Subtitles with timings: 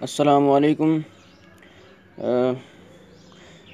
[0.00, 0.98] السلام علیکم۔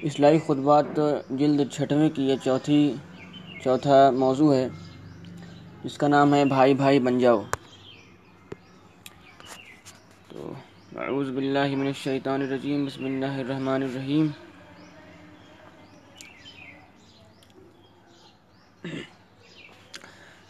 [0.03, 0.85] اصلاحی خطبات
[1.29, 2.95] جلد چھٹویں کی یہ چوتھی،
[3.63, 4.67] چوتھا موضوع ہے۔
[5.83, 7.41] جس کا نام ہے بھائی بھائی بن جاؤ۔
[10.29, 10.53] تو
[10.95, 14.27] اعوذ باللہ من الشیطان الرجیم، بسم اللہ الرحمن الرحیم۔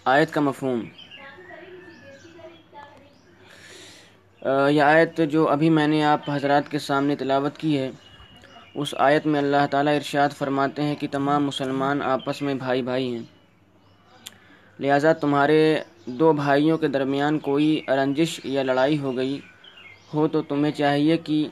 [0.05, 0.81] آیت کا مفہوم۔
[4.45, 7.91] یہ آیت جو ابھی میں نے آپ حضرات کے سامنے تلاوت کی ہے،
[8.75, 13.13] اس آیت میں اللہ تعالیٰ ارشاد فرماتے ہیں کہ تمام مسلمان آپس میں بھائی بھائی
[13.13, 13.23] ہیں۔
[14.79, 19.39] لہٰذا تمہارے دو بھائیوں کے درمیان کوئی رنجش یا لڑائی ہو گئی،
[20.13, 21.47] ہو تو تمہیں چاہیے کہ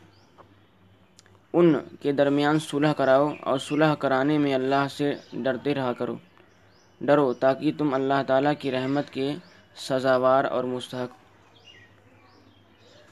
[1.54, 6.16] ان کے درمیان صلح کراؤ اور صلح کرانے میں اللہ سے ڈرتے رہا کرو۔
[7.02, 9.32] ڈرو تاکہ تم اللہ تعالیٰ کی رحمت کے
[9.78, 11.23] سزاوار اور مستحق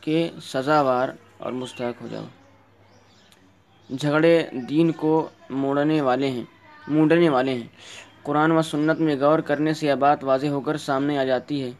[0.01, 2.25] کے سزاوار اور مستحق ہو جاؤ
[3.89, 4.35] جھگڑے
[4.69, 5.13] دین کو
[5.49, 6.43] موڑنے والے ہیں،
[6.87, 7.67] مونڈنے والے ہیں۔
[8.23, 11.61] قرآن و سنت میں غور کرنے سے یہ بات واضح ہو کر سامنے آ جاتی
[11.63, 11.71] ہے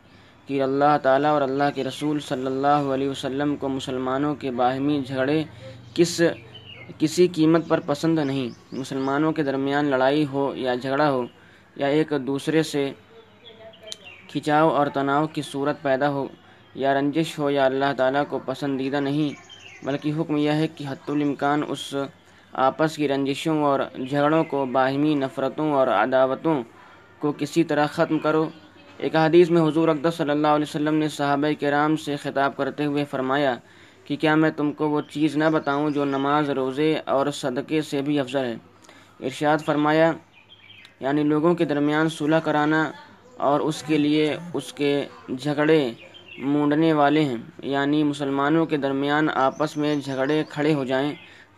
[0.47, 4.99] کہ اللہ تعالیٰ اور اللہ کے رسول صلی اللہ علیہ وسلم کو مسلمانوں کے باہمی
[5.07, 5.43] جھگڑے
[5.93, 6.21] کس،
[6.97, 11.23] کسی قیمت پر پسند نہیں۔ مسلمانوں کے درمیان لڑائی ہو یا جھگڑا ہو
[11.75, 12.91] یا ایک دوسرے سے
[14.29, 16.27] کھچاؤ اور تناؤ کی صورت پیدا ہو
[16.75, 21.09] یا رنجش ہو یا اللہ تعالیٰ کو پسندیدہ نہیں، بلکہ حکم یہ ہے کہ حت
[21.09, 21.95] الامکان اس
[22.53, 26.61] آپس کی رنجشوں اور جھگڑوں کو باہمی نفرتوں اور عداوتوں
[27.19, 28.49] کو کسی طرح ختم کرو۔
[28.97, 32.85] ایک حدیث میں حضور اقدس صلی اللہ علیہ وسلم نے صحابہ کرام سے خطاب کرتے
[32.85, 33.55] ہوئے فرمایا
[34.05, 38.01] کہ کیا میں تم کو وہ چیز نہ بتاؤں جو نماز، روزے اور صدقے سے
[38.01, 38.55] بھی افضل ہے؟
[39.19, 40.11] ارشاد فرمایا
[40.99, 42.91] یعنی لوگوں کے درمیان صلح کرانا
[43.37, 44.93] اور اس کے لیے اس کے
[45.29, 45.91] جھگڑے
[46.41, 51.13] مونڈنے والے ہیں۔ یعنی مسلمانوں کے درمیان آپس میں جھگڑے کھڑے ہو جائیں،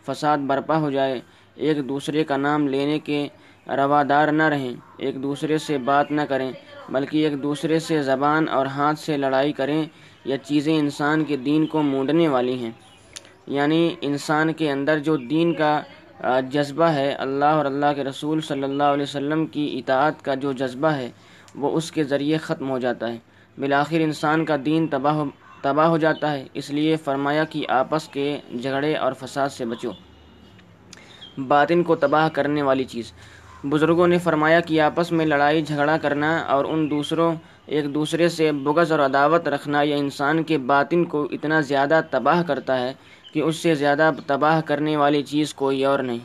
[0.06, 1.20] فساد برپا ہو جائے۔
[1.54, 3.28] ایک دوسرے کا نام لینے کے
[3.68, 6.52] روادار نہ رہیں۔ ایک دوسرے سے بات نہ کریں،
[6.88, 9.84] بلکہ ایک دوسرے سے زبان اور ہاتھ سے لڑائی کریں۔
[10.24, 12.70] یہ چیزیں انسان کے دین کو مونڈنے والی ہیں۔
[13.46, 15.82] یعنی انسان کے اندر جو دین کا
[16.50, 20.52] جذبہ ہے، اللہ اور اللہ کے رسول صلی اللہ علیہ وسلم کی اطاعت کا جو
[20.52, 21.10] جذبہ ہے،
[21.54, 23.18] وہ اس کے ذریعے ختم ہو جاتا ہے۔
[23.58, 25.24] بالآخر انسان کا دین تباہ
[25.62, 29.90] تباہ ہو جاتا ہے۔ اس لیے فرمایا کہ آپس کے جھگڑے اور فساد سے بچو۔
[31.48, 33.12] باطن کو تباہ کرنے والی چیز۔
[33.64, 37.34] بزرگوں نے فرمایا کہ آپس میں لڑائی، جھگڑا کرنا اور ان دوسروں
[37.66, 42.42] ایک دوسرے سے بغض اور عداوت رکھنا یہ انسان کے باطن کو اتنا زیادہ تباہ
[42.42, 42.92] کرتا ہے
[43.32, 46.18] کہ اس سے زیادہ تباہ کرنے والی چیز کوئی اور نہیں۔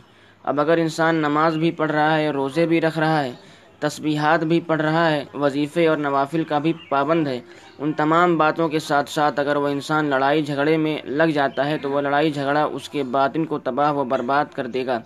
[0.44, 3.32] اب اگر انسان نماز بھی پڑھ رہا ہے، روزے بھی رکھ رہا ہے
[3.80, 7.40] تسبیحات بھی پڑھ رہا ہے، وظیفے اور نوافل کا بھی پابند ہے۔
[7.80, 11.78] ان تمام باتوں کے ساتھ ساتھ اگر وہ انسان لڑائی جھگڑے میں لگ جاتا ہے
[11.78, 15.00] تو وہ لڑائی جھگڑا اس کے باطن کو تباہ و برباد کر دے گا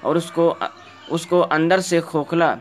[0.00, 0.54] اور اس کو
[1.08, 2.54] اس کو اندر سے کھوکھلا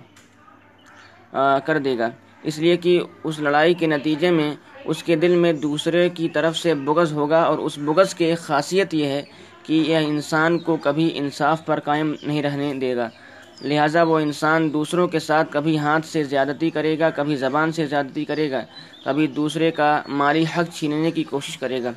[1.65, 2.09] کر دے گا۔
[2.43, 4.53] اس لیے کہ اس لڑائی کے نتیجے میں
[4.85, 8.39] اس کے دل میں دوسرے کی طرف سے بغض ہوگا اور اس بغض کی ایک
[8.39, 9.21] خاصیت یہ ہے
[9.63, 13.09] کہ یہ انسان کو کبھی انصاف پر قائم نہیں رہنے دے گا۔
[13.61, 17.85] لہٰذا وہ انسان دوسروں کے ساتھ کبھی ہاتھ سے زیادتی کرے گا، کبھی زبان سے
[17.85, 18.61] زیادتی کرے گا،
[19.05, 21.91] کبھی دوسرے کا مالی حق چھیننے کی کوشش کرے گا۔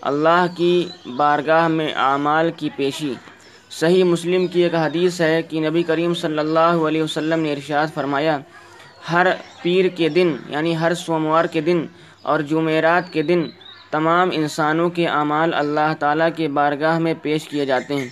[0.00, 3.14] اللہ کی بارگاہ میں اعمال کی پیشی۔
[3.70, 7.86] صحیح مسلم کی ایک حدیث ہے کہ نبی کریم صلی اللہ علیہ وسلم نے ارشاد
[7.94, 8.38] فرمایا،
[9.12, 9.26] ہر
[9.62, 11.86] پیر کے دن یعنی ہر سوموار کے دن
[12.22, 13.42] اور جمعرات کے دن
[13.90, 18.08] تمام انسانوں کے اعمال اللہ تعالیٰ کے بارگاہ میں پیش کیے جاتے ہیں۔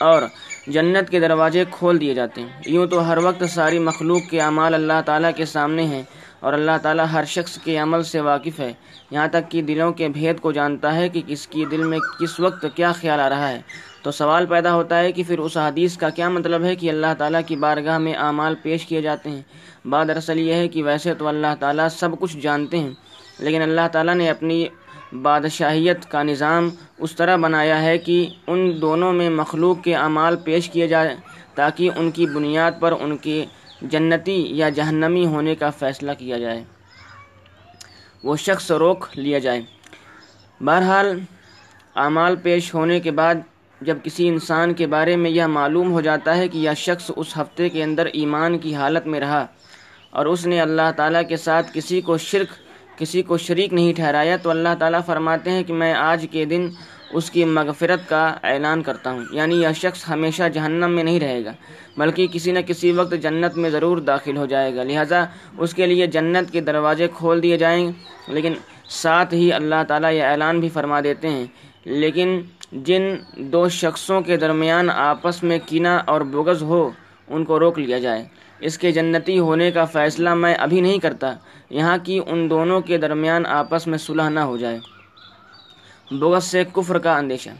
[0.00, 0.22] اور
[0.66, 4.74] جنت کے دروازے کھول دیے جاتے ہیں۔ یوں تو ہر وقت ساری مخلوق کے اعمال
[4.74, 6.02] اللہ تعالیٰ کے سامنے ہیں
[6.40, 8.72] اور اللہ تعالیٰ ہر شخص کے عمل سے واقف ہے۔
[9.10, 12.40] یہاں تک کہ دلوں کے بھید کو جانتا ہے کہ کس کی دل میں کس
[12.40, 13.60] وقت کیا خیال آ رہا ہے۔
[14.02, 17.14] تو سوال پیدا ہوتا ہے کہ پھر اس حدیث کا کیا مطلب ہے کہ اللہ
[17.18, 19.42] تعالیٰ کی بارگاہ میں اعمال پیش کیے جاتے ہیں۔
[19.84, 22.90] بعد دراصل یہ ہے کہ ویسے تو اللہ تعالیٰ سب کچھ جانتے ہیں،
[23.38, 24.66] لیکن اللہ تعالیٰ نے اپنی
[25.12, 30.70] بادشاہیت کا نظام اس طرح بنایا ہے کہ ان دونوں میں مخلوق کے اعمال پیش
[30.70, 31.16] کیے جائے
[31.54, 33.44] تاکہ ان کی بنیاد پر ان کے
[33.82, 36.64] جنتی یا جہنمی ہونے کا فیصلہ کیا جائے۔
[38.24, 39.62] وہ شخص روک لیا جائے۔
[40.60, 41.20] بہرحال،
[41.96, 43.34] اعمال پیش ہونے کے بعد
[43.80, 47.38] جب کسی انسان کے بارے میں یہ معلوم ہو جاتا ہے کہ یہ شخص اس
[47.38, 49.46] ہفتے کے اندر ایمان کی حالت میں رہا
[50.10, 52.48] اور اس نے اللہ تعالیٰ کے ساتھ کسی کو شرک
[53.02, 56.68] کسی کو شریک نہیں ٹھہرایا، تو اللہ تعالیٰ فرماتے ہیں کہ میں آج کے دن
[57.12, 61.44] اس کی مغفرت کا اعلان کرتا ہوں۔ یعنی یہ شخص ہمیشہ جہنم میں نہیں رہے
[61.44, 61.52] گا،
[61.96, 65.24] بلکہ کسی نہ کسی وقت جنت میں ضرور داخل ہو جائے گا۔ لہذا
[65.58, 67.92] اس کے لیے جنت کے دروازے کھول دیے جائیں۔
[68.28, 68.52] لیکن
[68.88, 71.46] ساتھ ہی اللہ تعالیٰ یہ اعلان بھی فرما دیتے ہیں۔
[71.84, 72.40] لیکن
[72.72, 73.02] جن
[73.36, 76.90] دو شخصوں کے درمیان آپس میں کینہ اور بغض ہو،
[77.28, 81.34] ان کو روک لیا جائے۔ اس کے جنتی ہونے کا فیصلہ میں ابھی نہیں کرتا۔
[81.70, 84.78] یہاں کی ان دونوں کے درمیان آپس میں صلح نہ ہو جائے۔
[86.10, 87.50] بغض سے کفر کا اندیشہ۔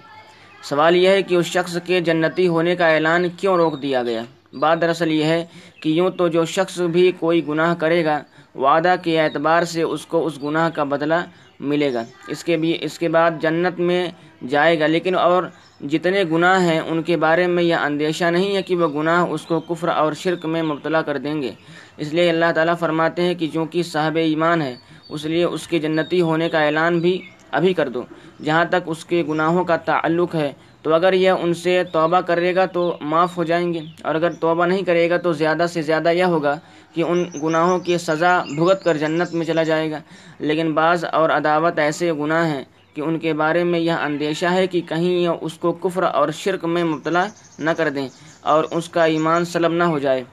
[0.62, 4.22] سوال یہ ہے کہ اس شخص کے جنتی ہونے کا اعلان کیوں روک دیا گیا؟
[4.52, 5.44] بات دراصل یہ ہے
[5.82, 8.22] کہ یوں تو جو شخص بھی کوئی گناہ کرے گا،
[8.54, 11.14] وعدہ کے اعتبار سے اس کو اس گناہ کا بدلہ
[11.62, 14.10] ملے گا۔ اس کے بھی اس کے بعد جنت میں
[14.48, 15.42] جائے گا۔ لیکن اور
[15.80, 19.42] جتنے گناہ ہیں، ان کے بارے میں یہ اندیشہ نہیں ہے کہ وہ گناہ اس
[19.42, 21.50] کو کفر اور شرک میں مبتلا کر دیں گے۔
[21.96, 24.76] اس لیے اللہ تعالیٰ فرماتے ہیں کہ چونکہ صاحب ایمان ہے،
[25.08, 28.02] اس لیے اس کے جنتی ہونے کا اعلان بھی ابھی کر دو۔
[28.44, 32.54] جہاں تک اس کے گناہوں کا تعلق ہے تو اگر یہ ان سے توبہ کرے
[32.54, 35.82] گا تو معاف ہو جائیں گے۔ اور اگر توبہ نہیں کرے گا تو زیادہ سے
[35.82, 36.58] زیادہ یہ ہوگا
[36.94, 39.98] کہ ان گناہوں کی سزا بھگت کر جنت میں چلا جائے گا۔
[40.38, 42.64] لیکن بعض اور عداوت ایسے گناہ ہیں
[42.94, 46.28] کہ ان کے بارے میں یہ اندیشہ ہے کہ کہیں یہ اس کو کفر اور
[46.28, 47.26] شرک میں مبتلا
[47.58, 48.08] نہ کر دیں
[48.40, 50.24] اور اس کا ایمان سلب نہ ہو جائے۔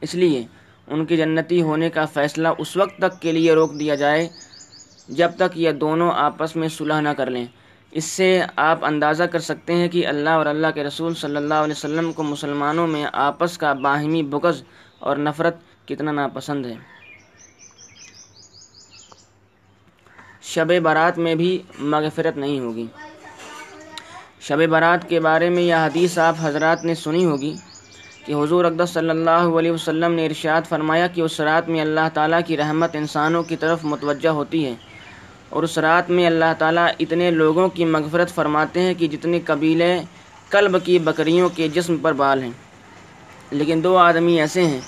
[0.00, 0.42] اس لیے
[0.86, 4.28] ان کی جنتی ہونے کا فیصلہ اس وقت تک کے لیے روک دیا جائے
[5.08, 7.46] جب تک یہ دونوں آپس میں صلح نہ کر لیں۔
[7.92, 11.54] اس سے آپ اندازہ کر سکتے ہیں کہ اللہ اور اللہ کے رسول صلی اللہ
[11.54, 14.62] علیہ وسلم کو مسلمانوں میں آپس کا باہمی بغض
[14.98, 15.54] اور نفرت
[15.88, 16.74] کتنا ناپسند ہے۔
[20.42, 22.86] شب برات میں بھی مغفرت نہیں ہوگی۔
[24.40, 27.54] شب برات کے بارے میں یہ حدیث آپ حضرات نے سنی ہوگی
[28.26, 32.08] کہ حضور اقدس صلی اللہ علیہ وسلم نے ارشاد فرمایا کہ اس رات میں اللہ
[32.14, 34.74] تعالیٰ کی رحمت انسانوں کی طرف متوجہ ہوتی ہے۔
[35.52, 40.02] اور اس رات میں اللہ تعالیٰ اتنے لوگوں کی مغفرت فرماتے ہیں کہ جتنے قبیلے
[40.50, 42.50] کلب کی بکریوں کے جسم پر بال ہیں۔
[43.50, 44.80] لیکن دو آدمی ایسے ہیں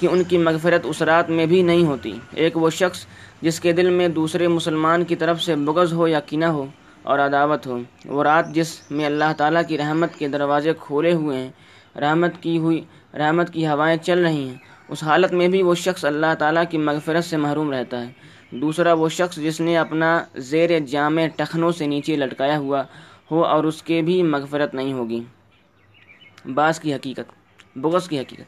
[0.00, 3.06] کہ ان کی مغفرت اس رات میں بھی نہیں ہوتی۔ ایک وہ شخص
[3.42, 6.66] جس کے دل میں دوسرے مسلمان کی طرف سے بغض ہو یا کینہ ہو
[7.02, 11.38] اور عداوت ہو۔ وہ رات جس میں اللہ تعالیٰ کی رحمت کے دروازے کھولے ہوئے
[11.38, 11.50] ہیں،
[11.98, 12.84] رحمت کی ہوئی،
[13.14, 14.56] رحمت کی ہوائیں چل رہی ہیں،
[14.88, 18.12] اس حالت میں بھی وہ شخص اللہ تعالیٰ کی مغفرت سے محروم رہتا ہے۔
[18.52, 22.82] دوسرا وہ شخص جس نے اپنا زیر جامع ٹخنوں سے نیچے لٹکایا ہوا
[23.30, 25.20] ہو اور اس کے بھی مغفرت نہیں ہوگی۔
[26.54, 27.32] بعض کی حقیقت،
[27.76, 28.42] بغض کی حقیقت۔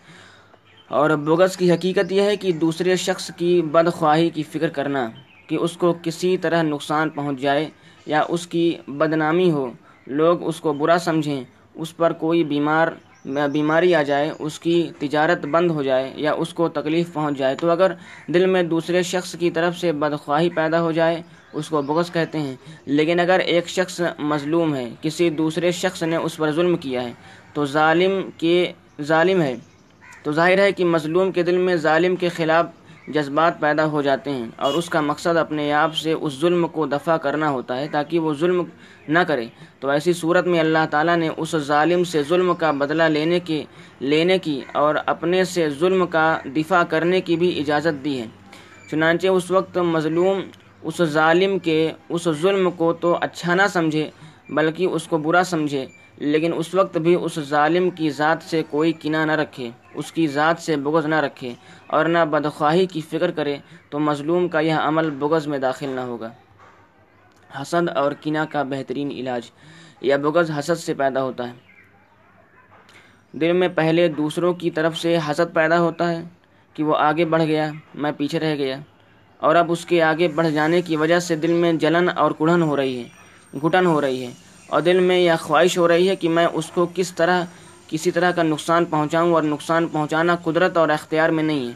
[0.89, 5.11] اور بغض کی حقیقت یہ ہے کہ دوسرے شخص کی بدخواہی کی فکر کرنا
[5.47, 7.71] کہ اس کو کسی طرح نقصان پہنچ جائے
[8.07, 9.73] یا اس کی بدنامی ہو،
[10.07, 12.89] لوگ اس کو برا سمجھیں، اس پر کوئی بیمار
[13.25, 17.55] بیماری آ جائے، اس کی تجارت بند ہو جائے یا اس کو تکلیف پہنچ جائے،
[17.55, 17.93] تو اگر
[18.27, 21.23] دل میں دوسرے شخص کی طرف سے بدخواہی پیدا ہو جائے،
[21.53, 22.57] اس کو بغض کہتے ہیں۔
[22.87, 27.13] لیکن اگر ایک شخص مظلوم ہے، کسی دوسرے شخص نے اس پر ظلم کیا ہے،
[27.53, 28.73] تو ظالم کے
[29.03, 29.55] ظالم ہے۔
[30.23, 32.67] تو ظاہر ہے کہ مظلوم کے دل میں ظالم کے خلاف
[33.09, 36.87] جذبات پیدا ہو جاتے ہیں اور اس کا مقصد اپنے آپ سے اس ظلم کو
[36.87, 38.63] دفع کرنا ہوتا ہے تاکہ وہ ظلم
[39.09, 39.47] نہ کرے۔
[39.81, 43.65] تو ایسی صورت میں اللہ تعالیٰ نے اس ظالم سے ظلم کا بدلہ لینے کی
[44.01, 48.27] لینے کی اور اپنے سے ظلم کا دفاع کرنے کی بھی اجازت دی ہے۔
[48.91, 50.41] چنانچہ اس وقت مظلوم
[50.83, 54.11] اس ظالم کے اس ظلم کو تو اچھا نہ سمجھے،
[54.49, 55.87] بلکہ اس کو برا سمجھے۔
[56.19, 60.27] لیکن اس وقت بھی اس ظالم کی ذات سے کوئی کنہ نہ رکھے، اس کی
[60.27, 61.55] ذات سے بغض نہ رکھے
[61.87, 63.57] اور نہ بدخواہی کی فکر کرے
[63.91, 66.31] تو مظلوم کا یہ عمل بغض میں داخل نہ ہوگا۔
[67.63, 69.51] حسد اور کنہ کا بہترین علاج
[70.01, 71.53] یا بغض حسد سے پیدا ہوتا ہے۔
[73.33, 76.23] دل میں پہلے دوسروں کی طرف سے حسد پیدا ہوتا ہے
[76.75, 78.79] کہ وہ آگے بڑھ گیا، میں پیچھے رہ گیا
[79.39, 82.63] اور اب اس کے آگے بڑھ جانے کی وجہ سے دل میں جلن اور کڑھن
[82.63, 83.09] ہو رہی ہے،
[83.63, 84.33] گھٹن ہو رہی ہے۔
[84.67, 87.45] اور دل میں یہ خواہش ہو رہی ہے کہ میں اس کو کس طرح،
[87.89, 91.73] کسی طرح کا نقصان پہنچاؤں اور نقصان پہنچانا قدرت اور اختیار میں نہیں ہے۔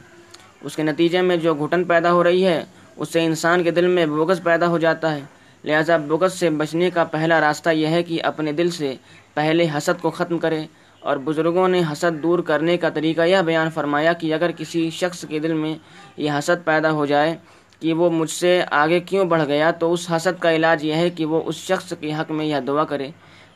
[0.61, 2.65] اس کے نتیجے میں جو گھٹن پیدا ہو رہی ہے،
[2.97, 5.21] اس سے انسان کے دل میں بغض پیدا ہو جاتا ہے۔
[5.65, 8.95] لہذا بغض سے بچنے کا پہلا راستہ یہ ہے کہ اپنے دل سے
[9.35, 10.67] پہلے حسد کو ختم کرے۔
[11.01, 15.25] اور بزرگوں نے حسد دور کرنے کا طریقہ یہ بیان فرمایا کہ اگر کسی شخص
[15.29, 15.75] کے دل میں
[16.17, 17.37] یہ حسد پیدا ہو جائے
[17.81, 21.11] کہ وہ مجھ سے آگے کیوں بڑھ گیا، تو اس حسد کا علاج یہ ہے
[21.11, 23.09] کہ وہ اس شخص کے حق میں یہ دعا کرے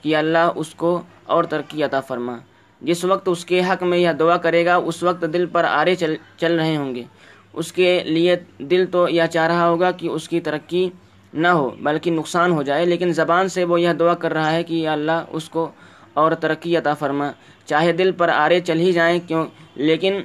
[0.02, 2.36] کہ اللہ اس کو اور ترقی عطا فرما۔
[2.80, 5.94] جس وقت اس کے حق میں یہ دعا کرے گا، اس وقت دل پر آرے
[5.94, 7.02] چل چل رہے ہوں گے۔
[7.52, 10.90] اس کے لیے دل تو یہ چاہ رہا ہوگا کہ اس کی ترقی
[11.34, 14.62] نہ ہو، بلکہ نقصان ہو جائے۔ لیکن زبان سے وہ یہ دعا کر رہا ہے
[14.62, 15.70] کہ یا اللہ اس کو
[16.14, 17.30] اور ترقی عطا فرما۔
[17.66, 20.20] چاہے دل پر آرے چل ہی جائیں، کیوں؟ لیکن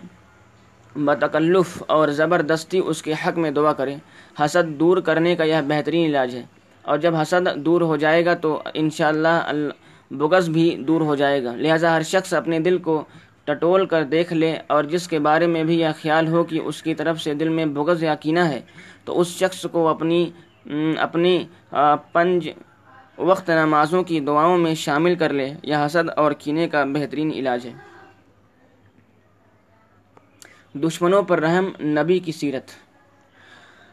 [1.05, 3.95] بتکلف اور زبردستی اس کے حق میں دعا کرے
[4.39, 6.43] حسد دور کرنے کا یہ بہترین علاج ہے۔
[6.81, 11.43] اور جب حسد دور ہو جائے گا تو انشاءاللہ اللہ بغض بھی دور ہو جائے
[11.43, 13.03] گا۔ لہٰذا ہر شخص اپنے دل کو
[13.45, 16.83] ٹٹول کر دیکھ لے اور جس کے بارے میں بھی یہ خیال ہو کہ اس
[16.83, 18.61] کی طرف سے دل میں بغض یا کینہ ہے،
[19.05, 20.31] تو اس شخص کو اپنی
[20.97, 21.45] اپنی
[22.11, 22.49] پنج
[23.17, 27.65] وقت نمازوں کی دعاؤں میں شامل کر لے۔ یہ حسد اور کینے کا بہترین علاج
[27.65, 27.71] ہے۔
[30.83, 32.71] دشمنوں پر رحم نبی کی سیرت۔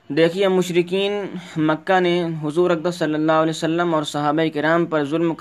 [0.08, 1.12] دیکھیے مشرقین
[1.56, 5.34] مکہ نے حضور اقدس صلی اللہ علیہ وسلم اور صحابہ کرام پر ظلم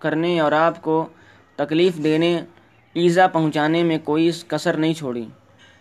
[0.00, 1.06] کرنے اور آپ کو
[1.56, 2.40] تکلیف دینے،
[2.94, 5.26] ایزا پہنچانے میں کوئی کثر نہیں چھوڑی۔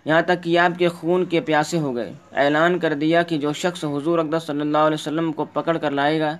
[0.06, 3.54] یہاں تک کہ آپ کے خون کے پیاسے ہو گئے۔ اعلان کر دیا کہ جو
[3.54, 6.38] شخص حضور اقدس صلی اللہ علیہ وسلم کو پکڑ کر لائے گا،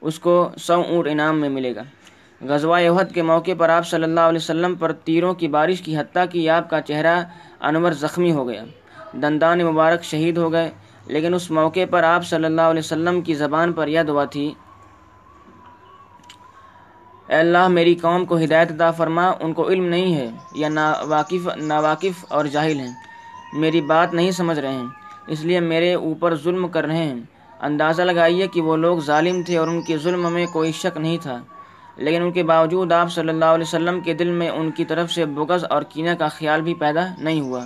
[0.00, 1.82] اس کو سو اونٹ انعام میں ملے گا۔
[2.40, 5.96] غزوہ عہد کے موقع پر آپ صلی اللہ علیہ وسلم پر تیروں کی بارش کی،
[5.96, 7.22] حتیٰ کہ آپ کا چہرہ
[7.60, 8.64] انور زخمی ہو گیا۔
[9.22, 10.70] دندان مبارک شہید ہو گئے،
[11.06, 14.52] لیکن اس موقع پر آپ صلی اللہ علیہ وسلم کی زبان پر یہ دعا تھی،
[17.28, 20.92] اے اللہ میری قوم کو ہدایت عطا فرما، ان کو علم نہیں ہے، یا نا
[21.08, 22.92] واقف ناواقف اور جاہل ہیں۔
[23.52, 24.86] میری بات نہیں سمجھ رہے ہیں،
[25.26, 27.20] اس لیے میرے اوپر ظلم کر رہے ہیں۔
[27.60, 31.18] اندازہ لگائیے کہ وہ لوگ ظالم تھے اور ان کے ظلم میں کوئی شک نہیں
[31.22, 31.38] تھا۔
[31.96, 35.12] لیکن ان کے باوجود آپ صلی اللہ علیہ وسلم کے دل میں ان کی طرف
[35.12, 37.64] سے بغض اور کینہ کا خیال بھی پیدا نہیں ہوا۔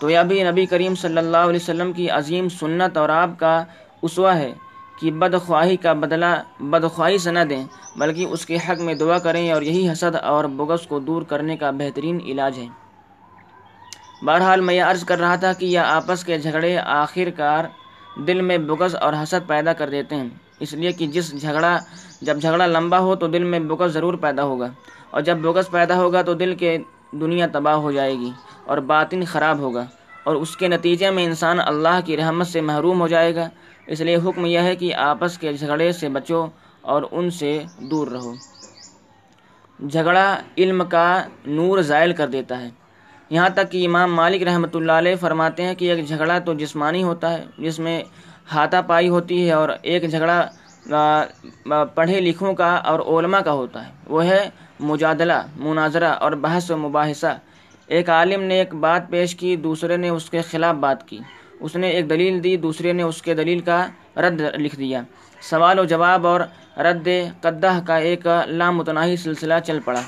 [0.00, 3.64] تو یہ بھی نبی کریم صلی اللہ علیہ وسلم کی عظیم سنت اور آپ کا
[4.02, 4.52] اسوہ ہے
[5.00, 7.64] کہ بدخواہی کا بدلہ، بدخواہی سے نہ دیں،
[7.96, 11.56] بلکہ اس کے حق میں دعا کریں اور یہی حسد اور بغض کو دور کرنے
[11.56, 12.66] کا بہترین علاج ہے
[14.24, 17.64] بہرحال میں یہ عرض کر رہا تھا کہ یہ آپس کے جھگڑے آخر کار
[18.26, 20.28] دل میں بغض اور حسد پیدا کر دیتے ہیں۔
[20.60, 21.78] اس لیے کہ جس جھگڑا
[22.22, 24.68] جب جھگڑا لمبا ہو تو دل میں بغض ضرور پیدا ہوگا،
[25.10, 26.76] اور جب بغض پیدا ہوگا تو دل کے
[27.12, 28.30] دنیا تباہ ہو جائے گی
[28.64, 29.84] اور باطن خراب ہوگا،
[30.24, 33.48] اور اس کے نتیجے میں انسان اللہ کی رحمت سے محروم ہو جائے گا۔
[33.86, 36.44] اس لیے حکم یہ ہے کہ آپس کے جھگڑے سے بچو
[36.82, 37.58] اور ان سے
[37.90, 38.32] دور رہو۔
[39.78, 41.06] جھگڑا علم کا
[41.46, 42.68] نور زائل کر دیتا ہے۔
[43.30, 47.02] یہاں تک کہ امام مالک رحمۃ اللہ علیہ فرماتے ہیں کہ ایک جھگڑا تو جسمانی
[47.02, 48.02] ہوتا ہے، جس میں
[48.52, 50.44] ہاتھا پائی ہوتی ہے اور ایک جھگڑا
[51.94, 54.50] پڑھے لکھوں کا اور علماء کا ہوتا ہے۔ وہ ہے
[54.80, 57.36] مجادلہ، مناظرہ اور بحث و مباحثہ۔
[57.86, 61.18] ایک عالم نے ایک بات پیش کی، دوسرے نے اس کے خلاف بات کی۔
[61.60, 63.86] اس نے ایک دلیل دی، دوسرے نے اس کے دلیل کا
[64.16, 65.00] رد لکھ دیا۔
[65.50, 66.40] سوال و جواب اور
[66.76, 67.08] رد
[67.40, 70.00] قدہ کا ایک لامتناہی سلسلہ چل پڑا۔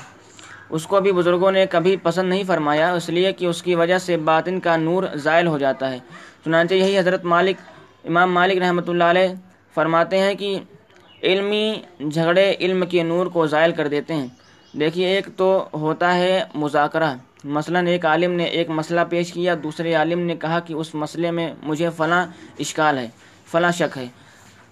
[0.69, 3.97] اس کو بھی بزرگوں نے کبھی پسند نہیں فرمایا، اس لیے کہ اس کی وجہ
[3.97, 5.99] سے باطن کا نور زائل ہو جاتا ہے۔
[6.45, 7.55] چنانچہ یہی حضرت مالک،
[8.05, 9.27] امام مالک رحمۃ اللہ علیہ
[9.75, 10.59] فرماتے ہیں کہ
[11.23, 14.27] علمی جھگڑے علم کے نور کو زائل کر دیتے ہیں۔
[14.79, 19.93] دیکھیے، ایک تو ہوتا ہے مذاکرہ۔ مثلا ایک عالم نے ایک مسئلہ پیش کیا، دوسرے
[19.93, 22.27] عالم نے کہا کہ اس مسئلے میں مجھے فلاں
[22.59, 23.07] اشکال ہے،
[23.51, 24.05] فلاں شک ہے۔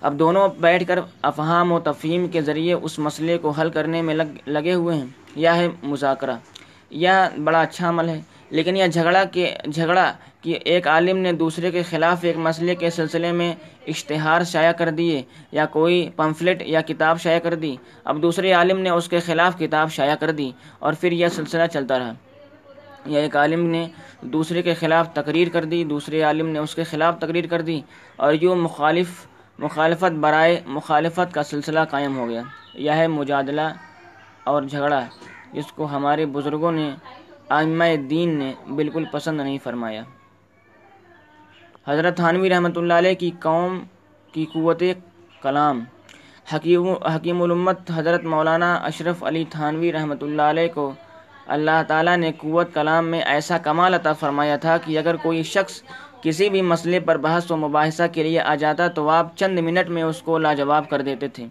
[0.02, 4.16] اب دونوں بیٹھ کر افہام و تفہیم کے ذریعے اس مسئلے کو حل کرنے میں
[4.16, 6.36] لگ، لگے ہوئے ہیں۔ یا ہے مذاکرہ
[6.90, 11.72] یہ بڑا اچھا عمل ہے۔ لیکن یہ جھگڑا کے جھگڑا کہ ایک عالم نے دوسرے
[11.72, 13.56] کے خلاف ایک مسئلے کے سلسلے میں
[13.88, 15.22] اشتہار شائع کر دیے
[15.52, 19.58] یا کوئی پمفلٹ یا کتاب شائع کر دی، اب دوسرے عالم نے اس کے خلاف
[19.58, 22.14] کتاب شائع کر دی اور پھر یہ سلسلہ چلتا رہا۔
[23.06, 23.88] یا ایک عالم نے
[24.22, 27.82] دوسرے کے خلاف تقریر کر دی، دوسرے عالم نے اس کے خلاف تقریر کر دی
[28.16, 29.08] اور یوں مخالف،
[29.60, 32.42] مخالفت برائے مخالفت کا سلسلہ قائم ہو گیا۔
[32.74, 33.74] یہ ہے مجادلہ
[34.44, 35.06] اور جھگڑا،
[35.54, 36.90] جس کو ہمارے بزرگوں نے
[37.50, 40.02] آئمہ دین نے بالکل پسند نہیں فرمایا۔
[41.88, 43.80] حضرت تھانوی رحمۃ اللہ علیہ کی قوم
[44.34, 44.84] کی قوت
[45.42, 45.84] کلام۔
[46.54, 50.92] حکیم حکیم الامت حضرت مولانا اشرف علی تھانوی رحمۃ اللہ علیہ کو
[51.48, 55.82] اللہ تعالیٰ نے قوت کلام میں ایسا کمال عطا فرمایا تھا کہ اگر کوئی شخص
[56.22, 59.90] کسی بھی مسئلے پر بحث و مباحثہ کے لیے آ جاتا تو آپ چند منٹ
[59.90, 61.48] میں اس کو لاجواب کر دیتے تھے۔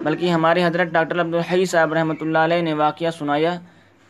[0.00, 3.58] بلکہ ہمارے حضرت ڈاکٹر عبدالحی صاحب رحمۃ اللہ علیہ نے واقعہ سنایا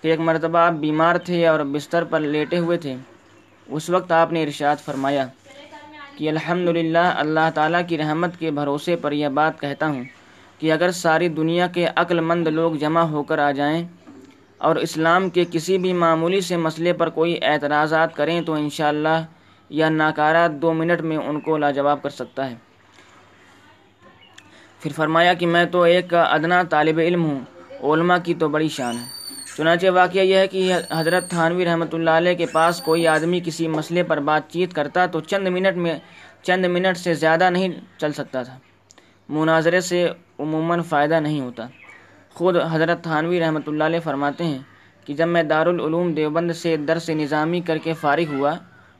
[0.02, 2.95] کہ ایک مرتبہ آپ بیمار تھے اور بستر پر لیٹے ہوئے تھے،
[3.66, 5.26] اس وقت آپ نے ارشاد فرمایا
[6.16, 10.04] کہ الحمد اللہ تعالیٰ کی رحمت کے بھروسے پر یہ بات کہتا ہوں
[10.59, 13.83] کہ اگر ساری دنیا کے عقل مند لوگ جمع ہو کر آ جائیں
[14.61, 19.19] اور اسلام کے کسی بھی معمولی سے مسئلے پر کوئی اعتراضات کریں تو انشاءاللہ
[19.71, 22.54] یا ناکارہ دو منٹ میں ان کو لاجواب کر سکتا ہے۔
[24.80, 27.40] پھر فرمایا کہ میں تو ایک ادنا طالب علم ہوں،
[27.83, 29.19] علماء کی تو بڑی شان ہے۔
[29.57, 33.69] چنانچہ واقعہ یہ ہے کہ حضرت تھانوی رحمۃ اللہ علیہ کے پاس کوئی آدمی کسی
[33.69, 35.99] مسئلے پر بات چیت کرتا تو چند منٹ میں
[36.42, 38.59] چند منٹ سے زیادہ نہیں چل سکتا تھا۔
[39.28, 41.66] مناظرے سے عموماً فائدہ نہیں ہوتا۔
[42.35, 44.59] خود حضرت تھانوی رحمۃ اللہ علیہ فرماتے ہیں
[45.04, 48.54] کہ جب میں دارالعلوم دیوبند سے درس نظامی کر کے فارغ ہوا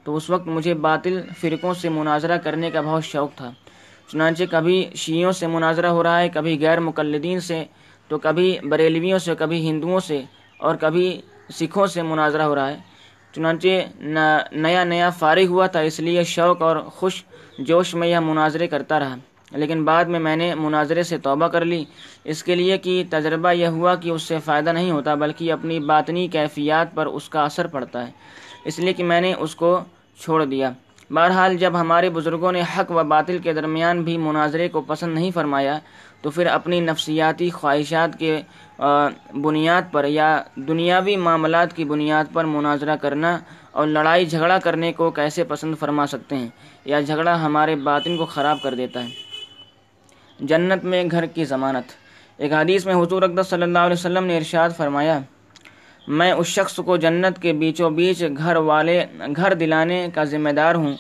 [0.05, 3.51] تو اس وقت مجھے باطل فرقوں سے مناظرہ کرنے کا بہت شوق تھا۔
[4.13, 7.65] چنانچہ کبھی شیعوں سے مناظرہ ہو رہا ہے، کبھی غیر مقلدین سے،
[8.09, 10.23] تو کبھی بریلویوں سے، کبھی ہندوؤں سے۔
[10.61, 11.21] اور کبھی
[11.55, 12.77] سکھوں سے مناظرہ ہو رہا ہے۔
[13.33, 13.69] چنانچہ
[14.53, 17.25] نیا نیا فارغ ہوا تھا، اس لیے شوق اور خوش
[17.59, 19.17] جوش میں یہ مناظرے کرتا رہا۔
[19.53, 21.85] لیکن بعد میں میں نے مناظرے سے توبہ کر لی۔
[22.25, 25.81] اس کے لیے کہ تجربہ یہ ہوا کہ اس سے فائدہ نہیں ہوتا، بلکہ اپنی
[25.81, 28.13] باطنی کیفیات پر اس کا اثر پڑتا ہے۔
[28.65, 29.81] اس لیے کہ میں نے اس کو
[30.21, 30.73] چھوڑ دیا۔
[31.11, 35.31] بہرحال جب ہمارے بزرگوں نے حق و باطل کے درمیان بھی مناظرے کو پسند نہیں
[35.31, 35.79] فرمایا،
[36.23, 38.41] تو پھر اپنی نفسیاتی خواہشات کے
[39.35, 43.39] بنیاد پر یا دنیاوی معاملات کی بنیاد پر مناظرہ کرنا
[43.73, 46.49] اور لڑائی جھگڑا کرنے کو کیسے پسند فرما سکتے ہیں
[46.85, 49.09] یا جھگڑا ہمارے باطن کو خراب کر دیتا ہے۔
[50.41, 51.93] جنت میں گھر کی ضمانت۔
[52.37, 55.19] ایک حدیث میں حضور اقدس صلی اللہ علیہ وسلم نے ارشاد فرمایا،
[56.09, 59.05] میں اس شخص کو جنت کے بیچوں بیچ گھر والے،
[59.37, 60.95] گھر دلانے کا ذمہ دار ہوں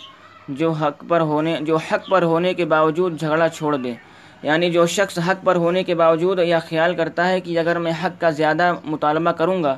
[0.49, 3.95] جو حق پر ہونے، جو حق پر ہونے کے باوجود جھگڑا چھوڑ دے۔
[4.43, 7.93] یعنی جو شخص حق پر ہونے کے باوجود یا خیال کرتا ہے کہ اگر میں
[8.05, 9.77] حق کا زیادہ مطالبہ کروں گا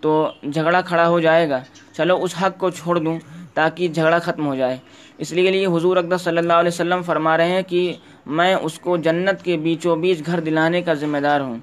[0.00, 1.60] تو جھگڑا کھڑا ہو جائے گا،
[1.96, 3.18] چلو اس حق کو چھوڑ دوں
[3.54, 4.76] تاکہ جھگڑا ختم ہو جائے۔
[5.18, 7.92] اس لیے لیے حضور اقدس صلی اللہ علیہ وسلم فرما رہے ہیں کہ
[8.26, 11.58] میں اس کو جنت کے بیچوں بیچ گھر دلانے کا ذمہ دار ہوں۔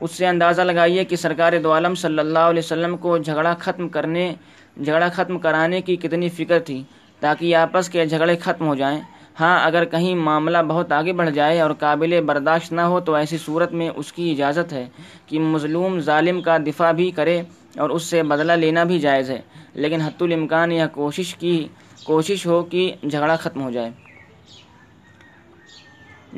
[0.00, 3.88] اس سے اندازہ لگائیے کہ سرکار دو عالم صلی اللہ علیہ وسلم کو جھگڑا ختم
[3.88, 4.32] کرنے،
[4.76, 6.82] جھگڑا ختم کرانے کی کتنی فکر تھی
[7.20, 9.00] تاکہ آپس کے جھگڑے ختم ہو جائیں۔
[9.40, 13.38] ہاں اگر کہیں معاملہ بہت آگے بڑھ جائے اور قابل برداشت نہ ہو تو ایسی
[13.38, 14.88] صورت میں اس کی اجازت ہے
[15.26, 17.42] کہ مظلوم ظالم کا دفاع بھی کرے
[17.78, 19.40] اور اس سے بدلہ لینا بھی جائز ہے۔
[19.74, 21.68] لیکن حت الامکان یا کوشش کی،
[22.04, 23.90] کوشش ہو کہ جھگڑا ختم ہو جائے۔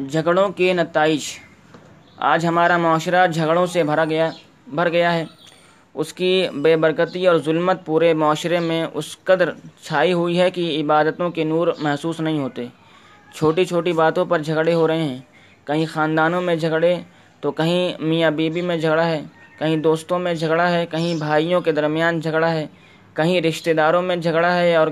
[0.09, 1.21] جھگڑوں کے نتائج۔
[2.17, 4.31] آج ہمارا معاشرہ جھگڑوں سے بھرا گیا،
[4.69, 5.25] بھر گیا ہے۔
[5.95, 9.51] اس کی بے برکتی اور ظلمت پورے معاشرے میں اس قدر
[9.83, 12.67] چھائی ہوئی ہے کہ عبادتوں کے نور محسوس نہیں ہوتے۔
[13.35, 15.19] چھوٹی چھوٹی باتوں پر جھگڑے ہو رہے ہیں۔
[15.65, 16.97] کہیں خاندانوں میں جھگڑے،
[17.41, 19.23] تو کہیں میاں بیوی میں جھگڑا ہے۔
[19.59, 22.67] کہیں دوستوں میں جھگڑا ہے، کہیں بھائیوں کے درمیان جھگڑا ہے۔
[23.15, 24.89] کہیں رشتہ داروں میں جھگڑا ہے اور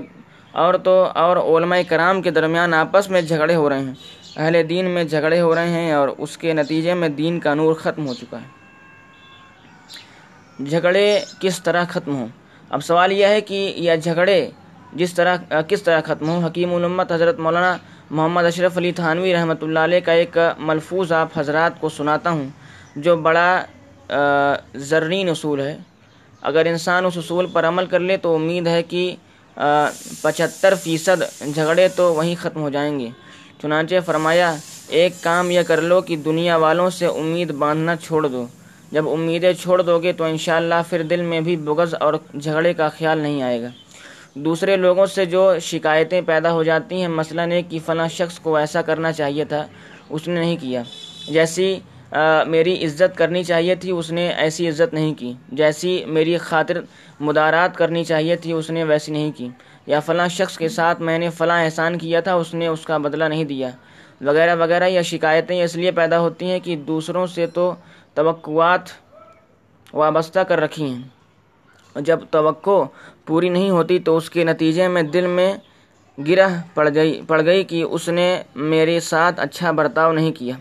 [0.51, 3.93] اور تو، اور علماء کرام کے درمیان آپس میں جھگڑے ہو رہے ہیں۔
[4.37, 7.73] اہل دین میں جھگڑے ہو رہے ہیں اور اس کے نتیجے میں دین کا نور
[7.73, 8.59] ختم ہو چکا ہے۔
[10.65, 12.27] جھگڑے کس طرح ختم ہوں؟
[12.69, 14.49] اب سوال یہ ہے کہ یہ جھگڑے
[14.93, 17.77] جس طرح، کس طرح ختم ہوں؟ حکیم الامت حضرت مولانا
[18.11, 22.47] محمد اشرف علی تھانوی رحمۃ اللہ علیہ کا ایک ملفوظ آپ حضرات کو سناتا ہوں،
[22.95, 23.63] جو بڑا
[24.89, 25.77] زرین اصول ہے۔
[26.41, 29.15] اگر انسان اس اصول پر عمل کر لے تو امید ہے کہ
[30.21, 33.09] پچہتر فیصد جھگڑے تو وہیں ختم ہو جائیں گے۔
[33.61, 34.53] چنانچہ فرمایا،
[34.99, 38.45] ایک کام یہ کر لو کہ دنیا والوں سے امید باندھنا چھوڑ دو۔
[38.91, 42.89] جب امیدیں چھوڑ دو گے تو انشاءاللہ پھر دل میں بھی بغض اور جھگڑے کا
[42.97, 43.69] خیال نہیں آئے گا۔
[44.33, 48.55] دوسرے لوگوں سے جو شکایتیں پیدا ہو جاتی ہیں، مثلا ایک کہ فلاں شخص کو
[48.55, 49.67] ایسا کرنا چاہیے تھا،
[50.09, 50.83] اس نے نہیں کیا۔
[51.27, 51.79] جیسی
[52.47, 56.81] میری عزت کرنی چاہیے تھی، اس نے ایسی عزت نہیں کی۔ جیسی، میری خاطر
[57.19, 59.49] مدارات کرنی چاہیے تھی، اس نے ویسی نہیں کی۔
[59.87, 62.97] یا فلاں شخص کے ساتھ میں نے فلاں احسان کیا تھا، اس نے اس کا
[62.97, 63.69] بدلہ نہیں دیا۔
[64.21, 67.73] وغیرہ وغیرہ یا شکایتیں اس لیے پیدا ہوتی ہیں کہ دوسروں سے تو
[68.13, 68.81] توقعات
[69.93, 71.18] وابستہ کر رکھی ہیں۔
[71.95, 72.83] جب توقع
[73.25, 75.53] پوری نہیں ہوتی تو اس کے نتیجے میں دل میں
[76.27, 80.55] گرہ پڑ گئی پڑ گئی کہ اس نے میرے ساتھ اچھا برتاؤ نہیں کیا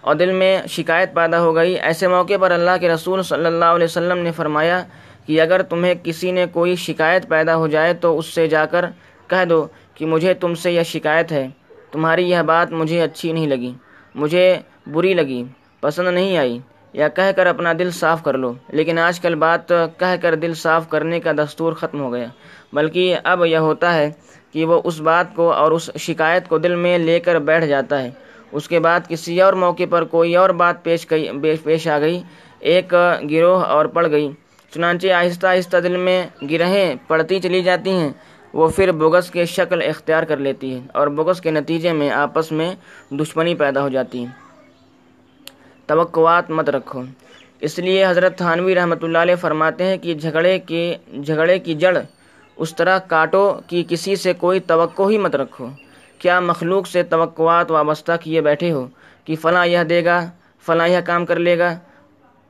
[0.00, 3.64] اور دل میں شکایت پیدا ہو گئی۔ ایسے موقع پر اللہ کے رسول صلی اللہ
[3.64, 4.82] علیہ وسلم نے فرمایا
[5.26, 8.84] کہ اگر تمہیں کسی نے کوئی شکایت پیدا ہو جائے تو اس سے جا کر
[9.28, 11.46] کہہ دو کہ مجھے تم سے یہ شکایت ہے۔
[11.92, 13.72] تمہاری یہ بات مجھے اچھی نہیں لگی،
[14.14, 15.42] مجھے بری لگی،
[15.80, 16.58] پسند نہیں آئی۔
[16.92, 20.54] یا کہہ کر اپنا دل صاف کر لو۔ لیکن آج کل بات کہہ کر دل
[20.54, 22.26] صاف کرنے کا دستور ختم ہو گیا۔
[22.72, 24.10] بلکہ اب یہ ہوتا ہے
[24.52, 28.02] کہ وہ اس بات کو اور اس شکایت کو دل میں لے کر بیٹھ جاتا
[28.02, 28.10] ہے۔
[28.52, 31.06] اس کے بعد کسی اور موقع پر کوئی اور بات پیش
[31.64, 32.20] پیش آ گئی،
[32.60, 32.94] ایک
[33.30, 34.30] گروہ اور پڑ گئی۔
[34.74, 38.12] چنانچہ آہستہ آہستہ دل میں گرہیں پڑتی چلی جاتی ہیں۔
[38.52, 42.52] وہ پھر بغض کے شکل اختیار کر لیتی ہے اور بغض کے نتیجے میں آپس
[42.52, 42.74] میں
[43.10, 44.47] دشمنی پیدا ہو جاتی ہے
[45.88, 47.02] توقعات مت رکھو۔
[47.60, 50.82] اس لیے حضرت تھانوی رحمۃ اللہ علیہ فرماتے ہیں کہ جھگڑے کے
[51.22, 51.96] جھگڑے کی جڑ
[52.56, 55.66] اس طرح کاٹو کہ کسی سے کوئی توقع ہی مت رکھو۔
[56.18, 58.86] کیا مخلوق سے توقعات وابستہ کیے بیٹھے ہو
[59.24, 60.18] کہ فلاں یہ دے گا،
[60.64, 61.74] فلاں یہ کام کر لے گا؟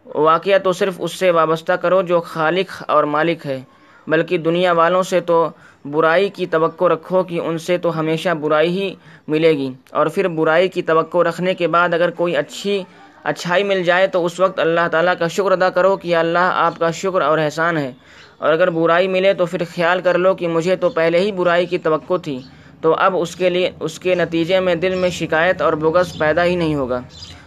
[0.07, 3.61] واقعہ تو صرف اس سے وابستہ کرو جو خالق اور مالک ہے،
[4.07, 5.49] بلکہ دنیا والوں سے تو
[5.85, 8.95] برائی کی توقع رکھو کہ ان سے تو ہمیشہ برائی ہی
[9.29, 12.83] ملے گی۔ اور پھر برائی کی توقع رکھنے کے بعد اگر کوئی اچھی
[13.25, 16.79] اچھائی مل جائے تو اس وقت اللہ تعالیٰ کا شکر ادا کرو کہ اللہ آپ
[16.79, 17.93] کا شکر اور احسان ہے۔
[18.39, 21.67] اور اگر برائی ملے تو پھر خیال کر لو کہ مجھے تو پہلے ہی برائی
[21.67, 22.39] کی توقع تھی،
[22.81, 26.45] تو اب اس کے لیے، اس کے نتیجے میں دل میں شکایت اور بغض پیدا
[26.45, 27.01] ہی نہیں ہوگا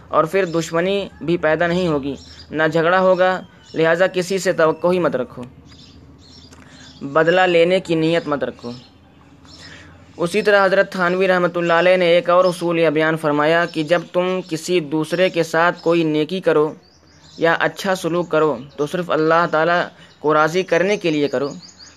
[0.08, 2.14] اور پھر دشمنی بھی پیدا نہیں ہوگی،
[2.50, 3.40] نہ جھگڑا ہوگا،
[3.74, 5.42] لہٰذا کسی سے توقع ہی مت رکھو۔
[7.00, 8.70] بدلہ لینے کی نیت مت رکھو۔
[10.22, 13.82] اسی طرح حضرت تھانوی رحمۃ اللہ علیہ نے ایک اور اصول یہ بیان فرمایا کہ
[13.82, 16.66] جب تم کسی دوسرے کے ساتھ کوئی نیکی کرو
[17.38, 19.80] یا اچھا سلوک کرو تو صرف اللہ تعالیٰ
[20.20, 21.48] کو راضی کرنے کے لیے کرو۔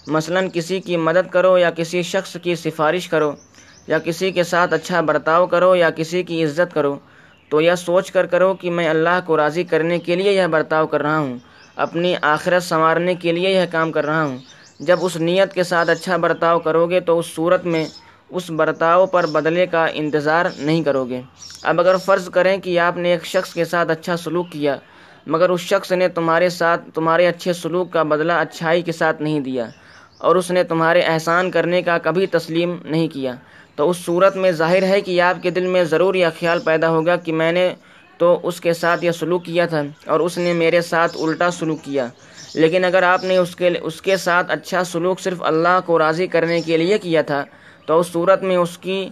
[0.08, 3.32] مثلا کسی کی مدد کرو یا کسی شخص کی سفارش کرو
[3.88, 6.96] یا کسی کے ساتھ اچھا برتاؤ کرو یا کسی کی عزت کرو
[7.52, 10.88] تو یہ سوچ کر کرو کہ میں اللہ کو راضی کرنے کے لیے یہ برتاؤ
[10.88, 11.38] کر رہا ہوں،
[11.86, 14.38] اپنی آخرت سنوارنے کے لیے یہ کام کر رہا ہوں۔
[14.80, 17.86] جب اس نیت کے ساتھ اچھا برتاؤ کرو گے تو اس صورت میں
[18.30, 21.22] اس برتاؤ پر بدلے کا انتظار نہیں کرو گے۔
[21.64, 24.76] اب اگر فرض کریں کہ آپ نے ایک شخص کے ساتھ اچھا سلوک کیا،
[25.28, 29.40] مگر اس شخص نے تمہارے ساتھ، تمہارے اچھے سلوک کا بدلہ اچھائی کے ساتھ نہیں
[29.40, 29.66] دیا،
[30.18, 33.34] اور اس نے تمہارے احسان کرنے کا کبھی تسلیم نہیں کیا،
[33.76, 36.90] تو اس صورت میں ظاہر ہے کہ آپ کے دل میں ضرور یہ خیال پیدا
[36.90, 37.74] ہوگا کہ میں نے
[38.20, 41.84] تو اس کے ساتھ یہ سلوک کیا تھا اور اس نے میرے ساتھ الٹا سلوک
[41.84, 42.08] کیا۔
[42.54, 46.28] لیکن اگر آپ نے اس کے اس کے ساتھ اچھا سلوک صرف اللہ کو راضی
[46.28, 47.44] کرنے کے لیے کیا تھا
[47.86, 49.10] تو اس صورت میں اس کی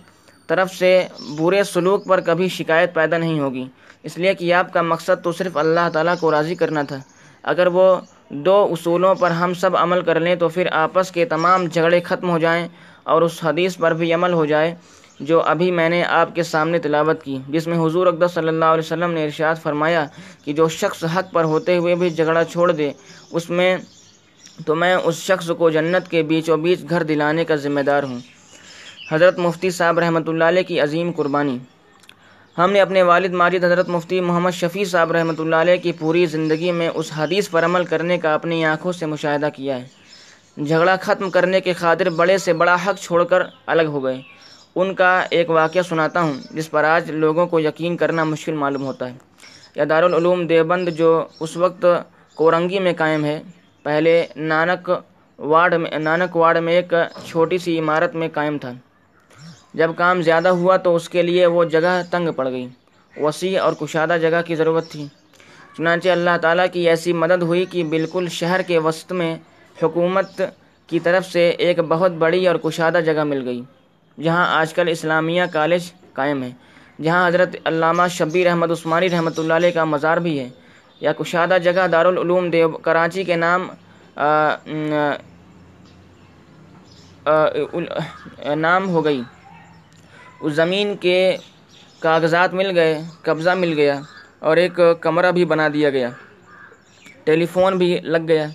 [0.47, 1.07] طرف سے
[1.39, 3.65] برے سلوک پر کبھی شکایت پیدا نہیں ہوگی۔
[4.03, 6.99] اس لیے کہ آپ کا مقصد تو صرف اللہ تعالیٰ کو راضی کرنا تھا۔
[7.43, 7.95] اگر وہ
[8.29, 12.29] دو اصولوں پر ہم سب عمل کر لیں تو پھر آپس کے تمام جھگڑے ختم
[12.29, 12.67] ہو جائیں
[13.03, 14.75] اور اس حدیث پر بھی عمل ہو جائے
[15.19, 18.65] جو ابھی میں نے آپ کے سامنے تلاوت کی۔ جس میں حضور اقدس صلی اللہ
[18.65, 20.05] علیہ وسلم نے ارشاد فرمایا
[20.45, 22.91] کہ جو شخص حق پر ہوتے ہوئے بھی جھگڑا چھوڑ دے،
[23.31, 23.77] اس میں
[24.65, 28.03] تو میں اس شخص کو جنت کے بیچ و بیچ گھر دلانے کا ذمہ دار
[28.03, 28.19] ہوں۔
[29.11, 31.57] حضرت مفتی صاحب رحمۃ اللہ علیہ کی عظیم قربانی۔
[32.57, 36.25] ہم نے اپنے والد ماجد حضرت مفتی محمد شفیع صاحب رحمۃ اللہ علیہ کی پوری
[36.25, 40.95] زندگی میں اس حدیث پر عمل کرنے کا اپنی آنکھوں سے مشاہدہ کیا ہے۔ جھگڑا
[41.01, 44.21] ختم کرنے کے خاطر بڑے سے بڑا حق چھوڑ کر الگ ہو گئے۔
[44.75, 48.85] ان کا ایک واقعہ سناتا ہوں، جس پر آج لوگوں کو یقین کرنا مشکل معلوم
[48.85, 49.17] ہوتا ہے۔
[49.75, 51.85] یا دارالعلوم دیوبند جو اس وقت
[52.35, 53.41] کورنگی میں قائم ہے،
[53.83, 54.91] پہلے نانک
[55.39, 56.93] وارڈ میں نانک وارڈ میں ایک
[57.25, 58.73] چھوٹی سی عمارت میں قائم تھا۔
[59.73, 62.67] جب کام زیادہ ہوا تو اس کے لیے وہ جگہ تنگ پڑ گئی۔
[63.17, 65.07] وسیع اور کشادہ جگہ کی ضرورت تھی۔
[65.77, 69.35] چنانچہ اللہ تعالیٰ کی ایسی مدد ہوئی کہ بالکل شہر کے وسط میں
[69.77, 70.41] حکومت
[70.89, 73.61] کی طرف سے ایک بہت بڑی اور کشادہ جگہ مل گئی،
[74.17, 76.51] جہاں آج کل اسلامیہ کالج قائم ہے،
[77.03, 80.49] جہاں حضرت علامہ شبیر احمد عثمانی رحمۃ اللہ علیہ کا مزار بھی ہے۔
[81.01, 83.67] یا کشادہ جگہ دارالعلوم دیو کراچی کے نام
[88.55, 89.21] نام ہو گئی۔
[90.43, 91.17] اس زمین کے
[91.99, 93.95] کاغذات مل گئے، قبضہ مل گیا
[94.39, 96.09] اور ایک کمرہ بھی بنا دیا گیا۔
[97.23, 98.47] ٹیلی فون بھی لگ گیا۔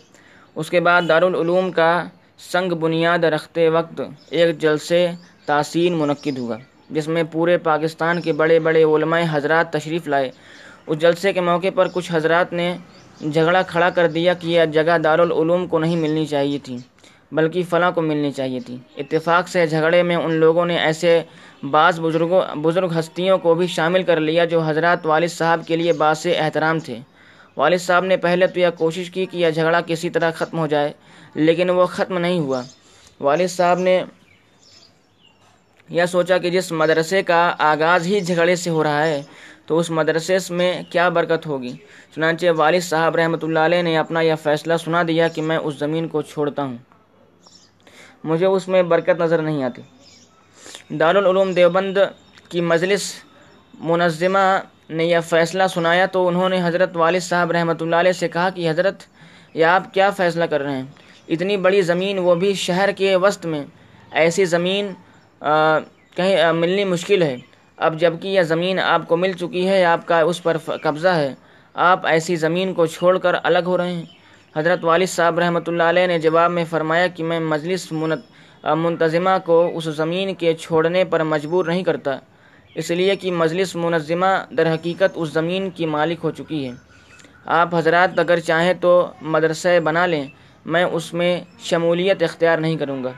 [0.54, 1.90] اس کے بعد دارالعلوم کا
[2.52, 5.06] سنگ بنیاد رکھتے وقت ایک جلسے
[5.46, 6.56] تاثین منعقد ہوا،
[6.90, 10.30] جس میں پورے پاکستان کے بڑے بڑے علماء حضرات تشریف لائے۔
[10.86, 12.76] اس جلسے کے موقع پر کچھ حضرات نے
[13.20, 16.76] جھگڑا کھڑا کر دیا کہ یہ جگہ دارالعلوم کو نہیں ملنی چاہیے تھی۔
[17.32, 21.20] بلکہ فلاں کو ملنی چاہیے تھی۔ اتفاق سے جھگڑے میں ان لوگوں نے ایسے
[21.70, 25.92] بعض بزرگوں، بزرگ ہستیوں کو بھی شامل کر لیا جو حضرات والد صاحب کے لیے
[25.92, 26.98] باعث احترام تھے۔
[27.56, 30.66] والد صاحب نے پہلے تو یہ کوشش کی کہ یہ جھگڑا کسی طرح ختم ہو
[30.66, 30.92] جائے،
[31.34, 32.62] لیکن وہ ختم نہیں ہوا۔
[33.20, 34.02] والد صاحب نے
[35.88, 39.22] یہ سوچا کہ جس مدرسے کا آغاز ہی جھگڑے سے ہو رہا ہے،
[39.66, 41.72] تو اس مدرسے میں کیا برکت ہوگی؟
[42.14, 45.78] چنانچہ والد صاحب رحمۃ اللہ علیہ نے اپنا یہ فیصلہ سنا دیا کہ میں اس
[45.78, 46.76] زمین کو چھوڑتا ہوں۔
[48.24, 49.82] مجھے اس میں برکت نظر نہیں آتی۔
[50.90, 51.98] دارالعلوم دیوبند
[52.48, 53.12] کی مجلس
[53.80, 54.46] منظمہ
[54.90, 58.48] نے یہ فیصلہ سنایا تو انہوں نے حضرت والد صاحب رحمۃ اللہ علیہ سے کہا
[58.50, 59.02] کہ حضرت،
[59.54, 60.86] یہ آپ کیا فیصلہ کر رہے ہیں؟
[61.28, 63.64] اتنی بڑی زمین وہ بھی شہر کے وسط میں۔
[64.12, 64.92] ایسی زمین
[66.16, 67.36] کہیں ملنی مشکل ہے۔
[67.76, 71.34] اب جبکہ یہ زمین آپ کو مل چکی ہے آپ کا اس پر قبضہ ہے۔
[71.74, 74.04] آپ ایسی زمین کو چھوڑ کر الگ ہو رہے ہیں۔
[74.56, 77.92] حضرت والد صاحب رحمۃ اللہ علیہ نے جواب میں فرمایا کہ میں مجلس
[78.64, 82.16] منتظمہ کو اس زمین کے چھوڑنے پر مجبور نہیں کرتا۔
[82.74, 86.72] اس لیے کہ مجلس منظمہ در حقیقت اس زمین کی مالک ہو چکی ہے۔
[87.58, 88.92] آپ حضرات اگر چاہیں تو
[89.34, 90.26] مدرسہ بنا لیں۔
[90.66, 91.32] میں اس میں
[91.68, 93.12] شمولیت اختیار نہیں کروں گا۔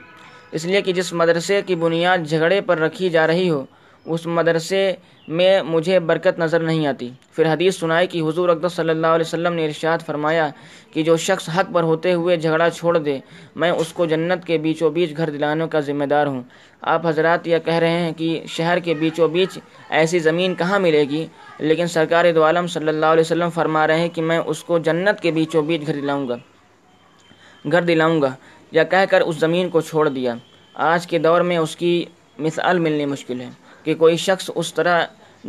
[0.52, 3.64] اس لیے کہ جس مدرسے کی بنیاد جھگڑے پر رکھی جا رہی ہو
[4.04, 4.92] اس مدرسے
[5.28, 9.26] میں مجھے برکت نظر نہیں آتی۔ پھر حدیث سنائی کہ حضور اقدس صلی اللہ علیہ
[9.26, 10.48] وسلم نے ارشاد فرمایا
[10.92, 13.18] کہ جو شخص حق پر ہوتے ہوئے جھگڑا چھوڑ دے،
[13.56, 16.42] میں اس کو جنت کے بیچ و بیچ گھر دلانے کا ذمہ دار ہوں۔
[16.80, 19.58] آپ حضرات یہ کہہ رہے ہیں کہ شہر کے بیچ و بیچ
[19.90, 21.26] ایسی زمین کہاں ملے گی؟
[21.58, 24.78] لیکن سرکار دو عالم صلی اللہ علیہ وسلم فرما رہے ہیں کہ میں اس کو
[24.78, 26.36] جنت کے بیچ و بیچ گھر دلاؤں گا۔
[27.72, 28.30] گھر دلاؤں گا،
[28.70, 30.34] یا کہہ کر اس زمین کو چھوڑ دیا۔
[30.74, 32.04] آج کے دور میں اس کی
[32.38, 33.48] مثال ملنی مشکل ہے۔
[33.82, 35.04] کہ کوئی شخص اس طرح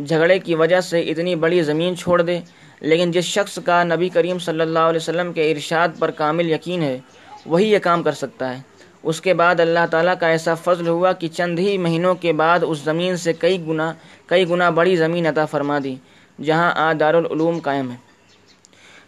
[0.06, 2.40] جھگڑے کی وجہ سے اتنی بڑی زمین چھوڑ دے،
[2.80, 6.82] لیکن جس شخص کا نبی کریم صلی اللہ علیہ وسلم کے ارشاد پر کامل یقین
[6.82, 6.98] ہے،
[7.46, 8.60] وہی یہ کام کر سکتا ہے۔
[9.02, 12.58] اس کے بعد اللہ تعالیٰ کا ایسا فضل ہوا کہ چند ہی مہینوں کے بعد
[12.62, 13.92] اس زمین سے کئی گنا
[14.26, 15.94] کئی گنا بڑی زمین عطا فرما دی،
[16.42, 17.96] جہاں آج دارالعلوم قائم ہے۔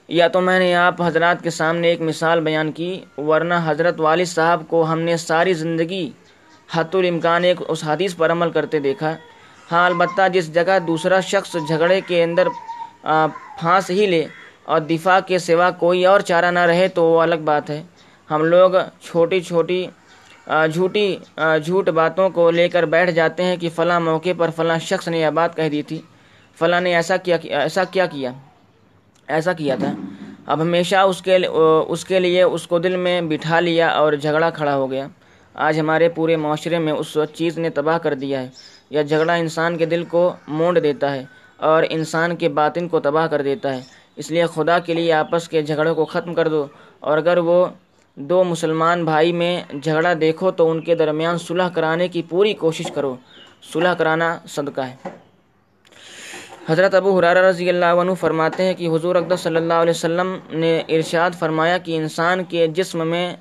[0.08, 4.26] یا تو میں نے آپ حضرات کے سامنے ایک مثال بیان کی، ورنہ حضرت والد
[4.26, 6.10] صاحب کو ہم نے ساری زندگی
[6.68, 9.14] حت الامکان ایک اس حدیث پر عمل کرتے دیکھا۔
[9.72, 12.48] ہاں البتہ جس جگہ دوسرا شخص جھگڑے کے اندر
[13.03, 14.24] پھانس ہی لے
[14.64, 17.83] اور دفاع کے سوا کوئی اور چارہ نہ رہے تو وہ الگ بات ہے۔
[18.29, 18.70] ہم لوگ
[19.03, 19.87] چھوٹی چھوٹی
[20.72, 21.07] جھوٹی
[21.64, 25.18] جھوٹ باتوں کو لے کر بیٹھ جاتے ہیں کہ فلاں موقع پر فلاں شخص نے
[25.20, 26.00] یہ بات کہہ دی تھی۔
[26.59, 28.31] فلاں نے ایسا کیا ایسا کیا کیا؟
[29.29, 29.92] ایسا کیا تھا۔
[30.46, 31.37] اب ہمیشہ اس کے
[31.88, 35.07] اس کے لیے، اس کو دل میں بٹھا لیا اور جھگڑا کھڑا ہو گیا۔
[35.55, 38.49] آج ہمارے پورے معاشرے میں اس چیز نے تباہ کر دیا ہے۔
[38.90, 41.25] یا جھگڑا انسان کے دل کو مونڈ دیتا ہے
[41.57, 43.81] اور انسان کے باطن کو تباہ کر دیتا ہے۔
[44.17, 46.67] اس لیے خدا کے لیے آپس کے جھگڑے کو ختم کر دو۔
[47.01, 47.67] اور اگر وہ
[48.17, 52.90] دو مسلمان بھائی میں جھگڑا دیکھو تو ان کے درمیان صلح کرانے کی پوری کوشش
[52.95, 53.17] کرو۔
[53.73, 54.97] صلح کرانا صدقہ ہے۔
[56.69, 60.38] حضرت ابو حرارہ رضی اللہ عنہ فرماتے ہیں کہ حضور اقدس صلی اللہ علیہ وسلم
[60.51, 63.37] نے ارشاد فرمایا کہ انسان کے جسم میں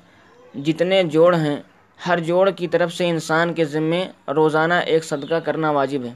[0.54, 1.56] جتنے جوڑ ہیں
[1.98, 4.04] ہر جوڑ کی طرف سے انسان کے ذمے
[4.36, 6.12] روزانہ ایک صدقہ کرنا واجب ہے۔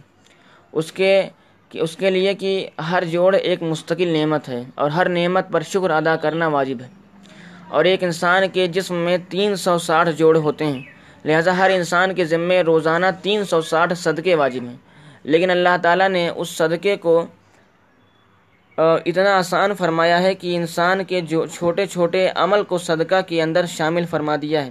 [0.72, 1.22] اس کے
[1.68, 5.60] کہ اس کے لیے کہ ہر جوڑ ایک مستقل نعمت ہے اور ہر نعمت پر
[5.62, 6.88] شکر ادا کرنا واجب ہے۔
[7.68, 10.82] اور ایک انسان کے جسم میں تین سو ساٹھ جوڑ ہوتے ہیں،
[11.24, 14.76] لہذا ہر انسان کے ذمے روزانہ تین سو ساٹھ صدقے واجب ہیں۔
[15.24, 17.26] لیکن اللہ تعالیٰ نے اس صدقے کو
[18.76, 23.66] اتنا آسان فرمایا ہے کہ انسان کے جو چھوٹے چھوٹے عمل کو صدقہ کے اندر
[23.66, 24.70] شامل فرما دیا ہے۔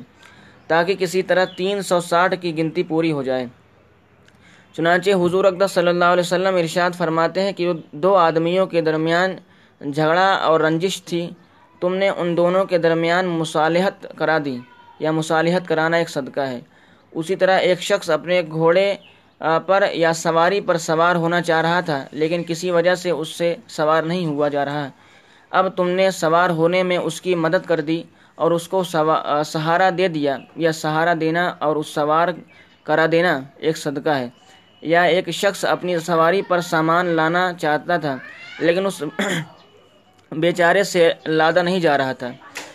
[0.68, 3.46] تاکہ کسی طرح تین سو ساٹھ کی گنتی پوری ہو جائے۔
[4.76, 9.36] چنانچہ حضور اقدس صلی اللہ علیہ وسلم ارشاد فرماتے ہیں کہ دو آدمیوں کے درمیان
[9.82, 11.30] جھگڑا اور رنجش تھی،
[11.82, 14.58] تم نے ان دونوں کے درمیان مصالحت کرا دی
[15.00, 16.60] یا مصالحت کرانا ایک صدقہ ہے۔
[17.14, 18.94] اسی طرح ایک شخص اپنے گھوڑے
[19.68, 23.56] پر یا سواری پر سوار ہونا چاہ رہا تھا، لیکن کسی وجہ سے اس سے
[23.68, 24.88] سوار نہیں ہوا جا رہا۔
[25.52, 28.02] اب تم نے سوار ہونے میں اس کی مدد کر دی
[28.38, 28.84] اور اس کو
[29.46, 32.28] سہارا دے دیا یا سہارا دینا اور اس سوار
[32.84, 34.28] کرا دینا ایک صدقہ ہے۔
[34.82, 38.16] یا ایک شخص اپنی سواری پر سامان لانا چاہتا تھا،
[38.60, 39.04] لیکن اس
[40.32, 42.30] بیچارے سے لادا نہیں جا رہا تھا۔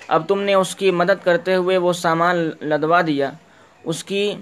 [0.08, 3.30] اب تم نے اس کی مدد کرتے ہوئے وہ سامان لدوا دیا۔
[3.84, 4.34] اس کی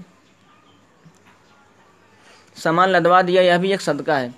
[2.57, 4.29] سامان لدوا دیا، یہ بھی ایک صدقہ ہے۔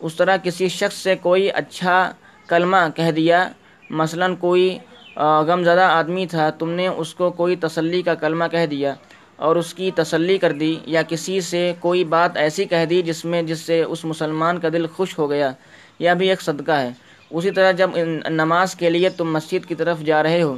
[0.00, 2.12] اس طرح کسی شخص سے کوئی اچھا
[2.46, 3.48] کلمہ کہہ دیا،
[3.90, 4.78] مثلا کوئی
[5.16, 8.94] غم زدہ آدمی تھا، تم نے اس کو کوئی تسلی کا کلمہ کہہ دیا
[9.36, 13.24] اور اس کی تسلی کر دی یا کسی سے کوئی بات ایسی کہہ دی جس
[13.24, 15.52] میں، جس سے اس مسلمان کا دل خوش ہو گیا۔
[15.98, 16.90] یہ بھی ایک صدقہ ہے۔
[17.30, 17.90] اسی طرح جب
[18.28, 20.56] نماز کے لیے تم مسجد کی طرف جا رہے ہو،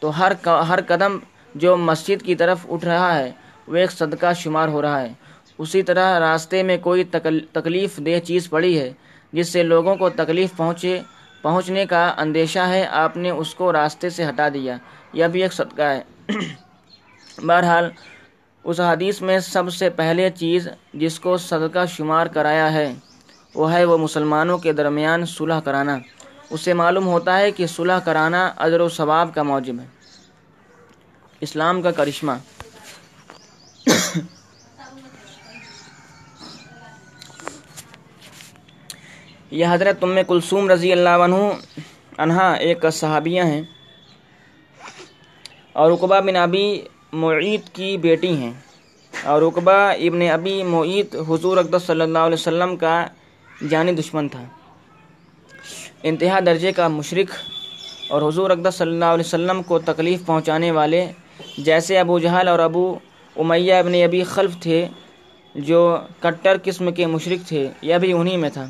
[0.00, 0.32] تو ہر
[0.68, 1.18] ہر قدم
[1.54, 3.30] جو مسجد کی طرف اٹھ رہا ہے،
[3.68, 5.12] وہ ایک صدقہ شمار ہو رہا ہے۔
[5.58, 7.04] اسی طرح راستے میں کوئی
[7.52, 8.92] تکلیف دہ چیز پڑی ہے،
[9.32, 11.00] جس سے لوگوں کو تکلیف پہنچے
[11.42, 14.76] پہنچنے کا اندیشہ ہے، آپ نے اس کو راستے سے ہٹا دیا۔
[15.12, 16.02] یہ بھی ایک صدقہ ہے۔
[17.46, 17.90] بہرحال،
[18.64, 22.94] اس حدیث میں سب سے پہلے چیز جس کو صدقہ شمار کرایا ہے،
[23.54, 25.98] وہ ہے وہ مسلمانوں کے درمیان صلح کرانا۔
[26.50, 29.86] اس سے معلوم ہوتا ہے کہ صلح کرانا اجر و ثواب کا موجب ہے۔
[31.40, 32.32] اسلام کا کرشمہ۔
[39.50, 41.34] یہ حضرت تم کلثوم رضی اللہ عنہ،
[42.18, 43.62] انہا ایک صحابیہ ہیں۔
[45.72, 46.82] اور رقبہ بن ابی
[47.12, 48.52] معیت کی بیٹی ہیں۔
[49.24, 53.06] اور رقبہ ابن ابی معیت حضور اقدس صلی اللہ علیہ وسلم کا
[53.70, 54.44] جانی دشمن تھا۔
[56.02, 57.36] انتہا درجے کا مشرق
[58.12, 61.06] اور حضور اقدس صلی اللہ علیہ وسلم کو تکلیف پہنچانے والے،
[61.58, 62.98] جیسے ابو جہل اور ابو
[63.36, 64.88] امیہ ابن ابی خلف تھے،
[65.54, 68.66] جو کٹر قسم کے مشرق تھے، یہ بھی انہی میں تھا۔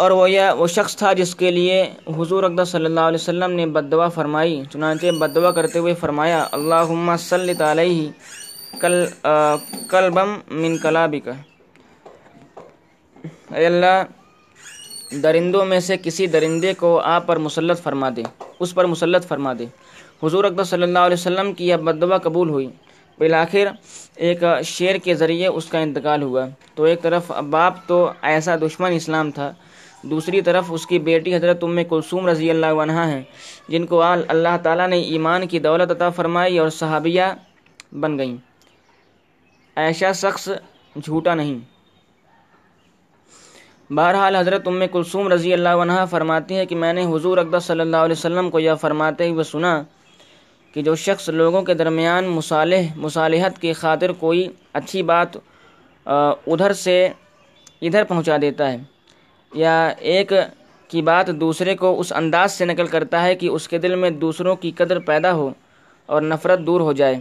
[0.00, 1.82] اور وہ یہ وہ شخص تھا جس کے لیے
[2.18, 7.16] حضور اقدس صلی اللہ علیہ وسلم نے بدعا فرمائی۔ چنانچہ بدعا کرتے ہوئے فرمایا اللہ
[7.20, 8.10] صلی علیہ
[8.80, 9.04] کل
[9.90, 11.32] کل بم من کلابی کا
[13.56, 14.02] اے اللہ،
[15.22, 18.22] درندوں میں سے کسی درندے کو آپ پر مسلط فرما دے۔
[18.60, 19.66] اس پر مسلط فرما دے۔
[20.22, 22.68] حضور اکبر صلی اللہ علیہ وسلم کی یہ بدوا قبول ہوئی۔
[23.18, 23.66] بالآخر،
[24.16, 28.92] ایک شعر کے ذریعے اس کا انتقال ہوا۔ تو ایک طرف، باپ تو ایسا دشمن
[28.92, 29.52] اسلام تھا
[30.02, 33.22] دوسری طرف اس کی بیٹی حضرت ام کلثوم رضی اللہ عنہ ہیں،
[33.68, 37.22] جن کو اللہ تعالیٰ نے ایمان کی دولت عطا فرمائی اور صحابیہ
[37.92, 38.36] بن گئیں۔
[39.76, 40.48] ایسا شخص
[40.96, 41.58] جھوٹا نہیں۔
[43.90, 47.80] بہرحال حضرت ام کلثوم رضی اللہ عنہ فرماتی ہے کہ میں نے حضور اقدس صلی
[47.80, 49.82] اللہ علیہ وسلم کو یہ فرماتے ہوئے سنا
[50.74, 55.36] کہ جو شخص لوگوں کے درمیان مصالح، مصالحت کی خاطر کوئی اچھی بات
[56.06, 56.96] ادھر سے
[57.82, 58.78] ادھر پہنچا دیتا ہے۔
[59.54, 60.32] یا ایک
[60.88, 64.10] کی بات دوسرے کو اس انداز سے نقل کرتا ہے کہ اس کے دل میں
[64.10, 65.50] دوسروں کی قدر پیدا ہو
[66.06, 67.20] اور نفرت دور ہو جائے۔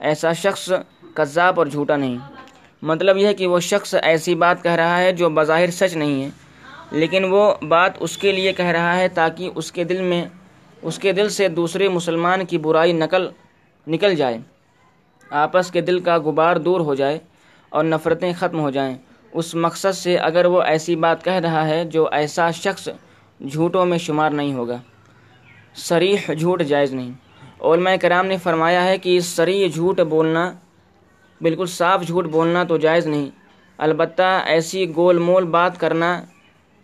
[0.00, 0.72] ایسا شخص
[1.14, 2.16] قذاب اور جھوٹا نہیں۔
[2.82, 6.22] مطلب یہ ہے کہ وہ شخص ایسی بات کہہ رہا ہے جو بظاہر سچ نہیں
[6.24, 6.28] ہے،
[6.90, 10.24] لیکن وہ بات اس کے لیے کہہ رہا ہے تاکہ اس کے دل میں،
[10.82, 13.28] اس کے دل سے دوسرے مسلمان کی برائی نقل،
[13.86, 14.38] نکل جائے۔
[15.30, 17.18] آپس کے دل کا غبار دور ہو جائے
[17.68, 18.96] اور نفرتیں ختم ہو جائیں۔
[19.32, 22.88] اس مقصد سے اگر وہ ایسی بات کہہ رہا ہے جو ایسا شخص
[23.52, 24.76] جھوٹوں میں شمار نہیں ہوگا۔
[25.74, 27.12] سریح جھوٹ جائز نہیں۔
[27.60, 30.52] علماء کرام نے فرمایا ہے کہ سریح جھوٹ بولنا،
[31.40, 33.30] بالکل صاف جھوٹ بولنا تو جائز نہیں۔
[33.78, 36.22] البتہ ایسی گول مول بات کرنا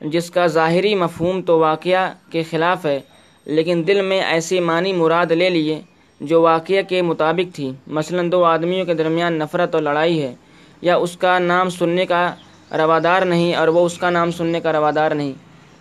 [0.01, 3.01] جس کا ظاہری مفہوم تو واقعہ کے خلاف ہے،
[3.45, 5.81] لیکن دل میں ایسی معنی مراد لے لیے
[6.21, 10.35] جو واقعہ کے مطابق تھی۔ مثلا دو آدمیوں کے درمیان نفرت اور لڑائی ہے۔
[10.81, 12.35] یا اس کا نام سننے کا
[12.71, 15.33] روادار نہیں اور وہ اس کا نام سننے کا روادار نہیں۔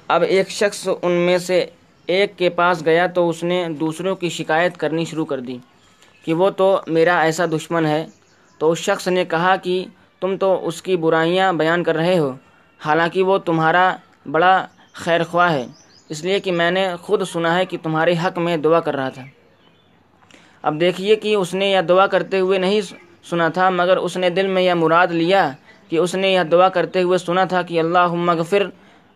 [0.07, 1.65] اب ایک شخص ان میں سے
[2.05, 5.57] ایک کے پاس گیا تو اس نے دوسروں کی شکایت کرنی شروع کر دی
[6.25, 8.05] کہ وہ تو میرا ایسا دشمن ہے۔
[8.57, 9.85] تو اس شخص نے کہا کہ
[10.19, 12.31] تم تو اس کی برائیاں بیان کر رہے ہو،
[12.85, 13.95] حالانکہ وہ تمہارا
[14.31, 15.65] بڑا خیر خواہ ہے۔
[16.09, 19.09] اس لیے کہ میں نے خود سنا ہے کہ تمہارے حق میں دعا کر رہا
[19.09, 19.21] تھا۔
[20.61, 22.81] اب دیکھیے کہ اس نے یہ دعا کرتے ہوئے نہیں
[23.29, 25.51] سنا تھا، مگر اس نے دل میں یہ مراد لیا
[25.89, 28.63] کہ اس نے یہ دعا کرتے ہوئے سنا تھا کہ اللہ مغفر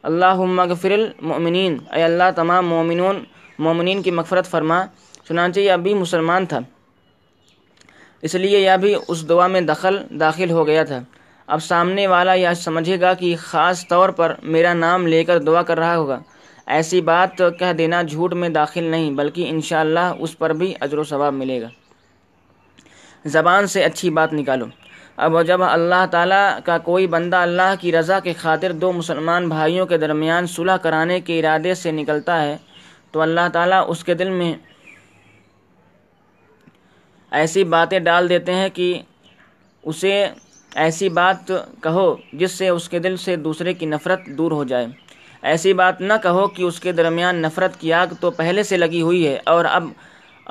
[0.03, 3.23] اللہ مغفر المؤمنین۔ اے اللہ، تمام مومنون،
[3.59, 4.85] مومنین کی مغفرت فرما۔
[5.27, 6.59] چنانچہ یہ ابھی مسلمان تھا۔
[8.21, 10.99] اس لیے یہ بھی اس دعا میں دخل، داخل ہو گیا تھا۔
[11.47, 15.61] اب سامنے والا یہ سمجھے گا کہ خاص طور پر میرا نام لے کر دعا
[15.61, 16.19] کر رہا ہوگا۔
[16.65, 21.03] ایسی بات کہہ دینا جھوٹ میں داخل نہیں، بلکہ انشاءاللہ اس پر بھی اجر و
[21.03, 21.67] ثواب ملے گا۔
[23.25, 24.65] زبان سے اچھی بات نکالو۔
[25.17, 29.85] اب جب اللہ تعالیٰ کا کوئی بندہ اللہ کی رضا کے خاطر دو مسلمان بھائیوں
[29.85, 32.57] کے درمیان صلح کرانے کے ارادے سے نکلتا ہے،
[33.11, 34.53] تو اللہ تعالیٰ اس کے دل میں
[37.31, 39.01] ایسی باتیں ڈال دیتے ہیں کہ
[39.83, 40.25] اسے
[40.75, 41.51] ایسی بات
[41.83, 44.85] کہو جس سے اس کے دل سے دوسرے کی نفرت دور ہو جائے۔
[45.41, 49.01] ایسی بات نہ کہو کہ اس کے درمیان نفرت کی آگ تو پہلے سے لگی
[49.01, 49.83] ہوئی ہے اور اب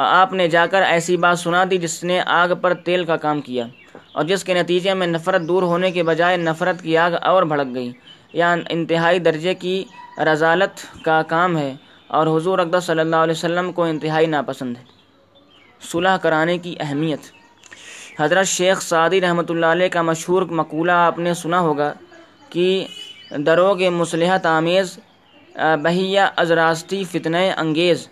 [0.02, 3.40] آپ نے جا کر ایسی بات سنا دی جس نے آگ پر تیل کا کام
[3.40, 3.66] کیا
[4.12, 7.74] اور جس کے نتیجے میں نفرت دور ہونے کے بجائے نفرت کی آگ اور بھڑک
[7.74, 7.92] گئی۔
[8.32, 9.84] یا انتہائی درجے کی
[10.32, 11.72] رضالت کا کام ہے
[12.06, 14.84] اور حضور اقدس صلی اللہ علیہ وسلم کو انتہائی ناپسند ہے۔
[15.80, 17.20] صلح کرانے کی اہمیت۔
[18.20, 21.92] حضرت شیخ سعدی رحمۃ اللہ علیہ کا مشہور مقولہ آپ نے سنا ہوگا
[22.50, 22.86] کہ
[23.46, 24.98] دروگ مصلحت آمیز،
[25.82, 28.08] بہیہ ازراستی فتنہ انگیز۔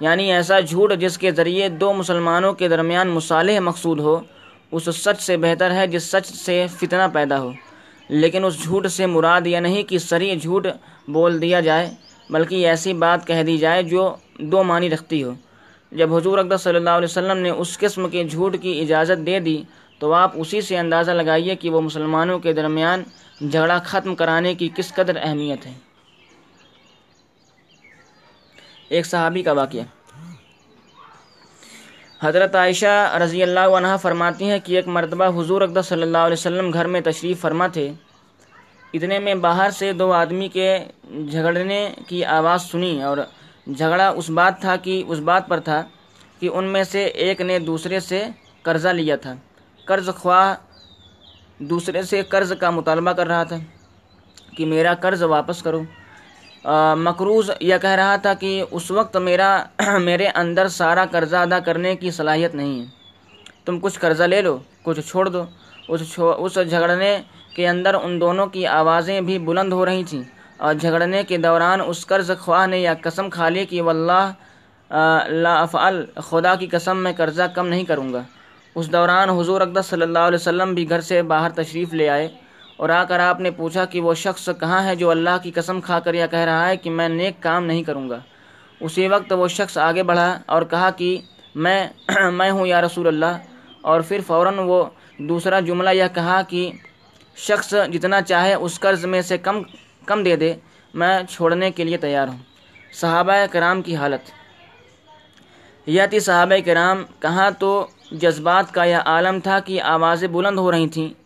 [0.00, 4.20] یعنی ایسا جھوٹ جس کے ذریعے دو مسلمانوں کے درمیان مصالح مقصود ہو،
[4.72, 7.52] اس سچ سے بہتر ہے جس سچ سے فتنہ پیدا ہو۔
[8.08, 10.66] لیکن اس جھوٹ سے مراد یہ نہیں کہ سری جھوٹ
[11.08, 11.90] بول دیا جائے،
[12.30, 15.32] بلکہ ایسی بات کہہ دی جائے جو دو معنی رکھتی ہو۔
[15.92, 19.40] جب حضور اقدس صلی اللہ علیہ وسلم نے اس قسم کے جھوٹ کی اجازت دے
[19.40, 19.62] دی،
[19.98, 23.02] تو آپ اسی سے اندازہ لگائیے کہ وہ مسلمانوں کے درمیان
[23.50, 25.72] جھگڑا ختم کرانے کی کس قدر اہمیت ہے۔
[28.88, 29.82] ایک صحابی کا واقعہ۔
[32.20, 36.32] حضرت عائشہ رضی اللہ عنہ فرماتی ہیں کہ ایک مرتبہ حضور اقدس صلی اللہ علیہ
[36.32, 37.92] وسلم گھر میں تشریف فرما تھے۔
[38.94, 40.78] اتنے میں باہر سے دو آدمی کے
[41.30, 43.18] جھگڑنے کی آواز سنی اور
[43.66, 45.82] جھگڑا اس بات تھا کہ اس بات پر تھا
[46.40, 48.24] کہ ان میں سے ایک نے دوسرے سے
[48.62, 49.34] قرضہ لیا تھا۔
[49.84, 50.54] قرض خواہ
[51.58, 53.56] دوسرے سے قرض کا مطالبہ کر رہا تھا
[54.56, 55.82] کہ میرا قرض واپس کرو۔
[56.96, 59.64] مقروض یہ کہہ رہا تھا کہ اس وقت میرا
[59.98, 62.86] میرے اندر سارا قرضہ ادا کرنے کی صلاحیت نہیں ہے۔
[63.64, 65.42] تم کچھ قرضہ لے لو، کچھ چھوڑ دو۔
[65.88, 67.18] اس اس جھگڑنے
[67.54, 70.22] کے اندر ان دونوں کی آوازیں بھی بلند ہو رہی تھیں۔
[70.56, 74.30] اور جھگڑنے کے دوران اس قرض خواہ نے یا قسم کھا لی کہ واللہ
[75.42, 78.22] لا افعل، خدا کی قسم میں قرضہ کم نہیں کروں گا۔
[78.74, 82.28] اس دوران حضور اقدس صلی اللہ علیہ وسلم بھی گھر سے باہر تشریف لے آئے۔
[82.76, 85.80] اور آ کر آپ نے پوچھا کہ وہ شخص کہاں ہے جو اللہ کی قسم
[85.80, 88.18] کھا کر یا کہہ رہا ہے کہ میں نیک کام نہیں کروں گا۔
[88.80, 91.20] اسی وقت وہ شخص آگے بڑھا اور کہا کہ
[91.54, 91.88] میں
[92.32, 93.38] میں ہوں یا رسول اللہ۔
[93.80, 94.84] اور پھر فوراً وہ
[95.18, 96.72] دوسرا جملہ یہ کہا کہ
[97.36, 99.62] شخص جتنا چاہے اس قرض میں سے کم
[100.06, 100.54] کم دے دے،
[100.94, 102.38] میں چھوڑنے کے لیے تیار ہوں۔
[102.92, 104.30] صحابہ کرام کی حالت۔
[105.86, 110.72] یہ تھی صحابہ کرام، کہاں تو جذبات کا یہ عالم تھا کہ آوازیں بلند ہو
[110.72, 111.23] رہی تھیں۔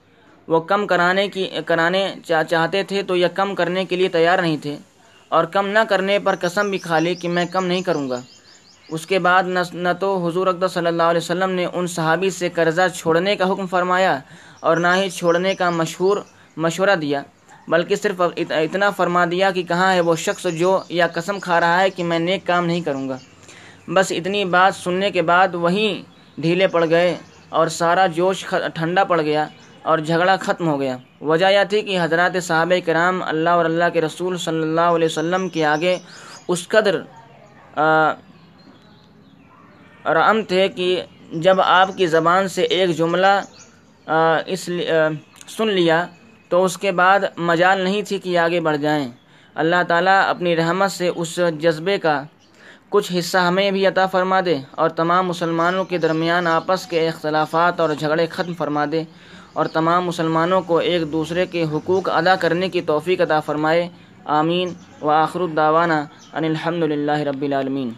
[0.49, 4.57] وہ کم کرانے کی کرانے چاہتے تھے تو یہ کم کرنے کے لیے تیار نہیں
[4.63, 4.77] تھے
[5.31, 8.21] اور کم نہ کرنے پر قسم بھی کھا لی کہ میں کم نہیں کروں گا۔
[8.89, 12.49] اس کے بعد نہ تو حضور اقدس صلی اللہ علیہ وسلم نے ان صحابی سے
[12.55, 14.19] قرضہ چھوڑنے کا حکم فرمایا
[14.61, 16.17] اور نہ ہی چھوڑنے کا مشہور
[16.57, 17.23] مشورہ دیا،
[17.69, 21.81] بلکہ صرف اتنا فرما دیا کہ کہاں ہے وہ شخص جو یا قسم کھا رہا
[21.81, 23.19] ہے کہ میں نیک کام نہیں کروں گا۔
[23.89, 26.03] بس اتنی بات سننے کے بعد وہیں
[26.41, 27.15] ڈھیلے پڑ گئے
[27.49, 28.45] اور سارا جوش
[28.75, 29.47] ٹھنڈا پڑ گیا۔
[29.89, 33.89] اور جھگڑا ختم ہو گیا۔ وجہ یہ تھی کہ حضرات صحابہ کرام اللہ اور اللہ
[33.93, 35.97] کے رسول صلی اللہ علیہ وسلم کے آگے
[36.49, 36.97] اس قدر
[40.15, 40.89] رعم تھے کہ
[41.45, 43.35] جب آپ کی زبان سے ایک جملہ
[44.47, 44.69] اس
[45.57, 46.05] سن لیا
[46.51, 47.21] تو اس کے بعد
[47.51, 49.09] مجال نہیں تھی کہ آگے بڑھ جائیں۔
[49.55, 52.23] اللہ تعالیٰ اپنی رحمت سے اس جذبے کا
[52.91, 57.81] کچھ حصہ ہمیں بھی عطا فرما دے اور تمام مسلمانوں کے درمیان آپس کے اختلافات
[57.81, 59.03] اور جھگڑے ختم فرما دے۔
[59.59, 63.89] اور تمام مسلمانوں کو ایک دوسرے کے حقوق ادا کرنے کی توفیق عطا فرمائے۔
[64.25, 64.69] آمین۔
[65.03, 65.93] و آخر الداوانہ
[66.33, 67.91] ان الحمد للہ رب العالمین۔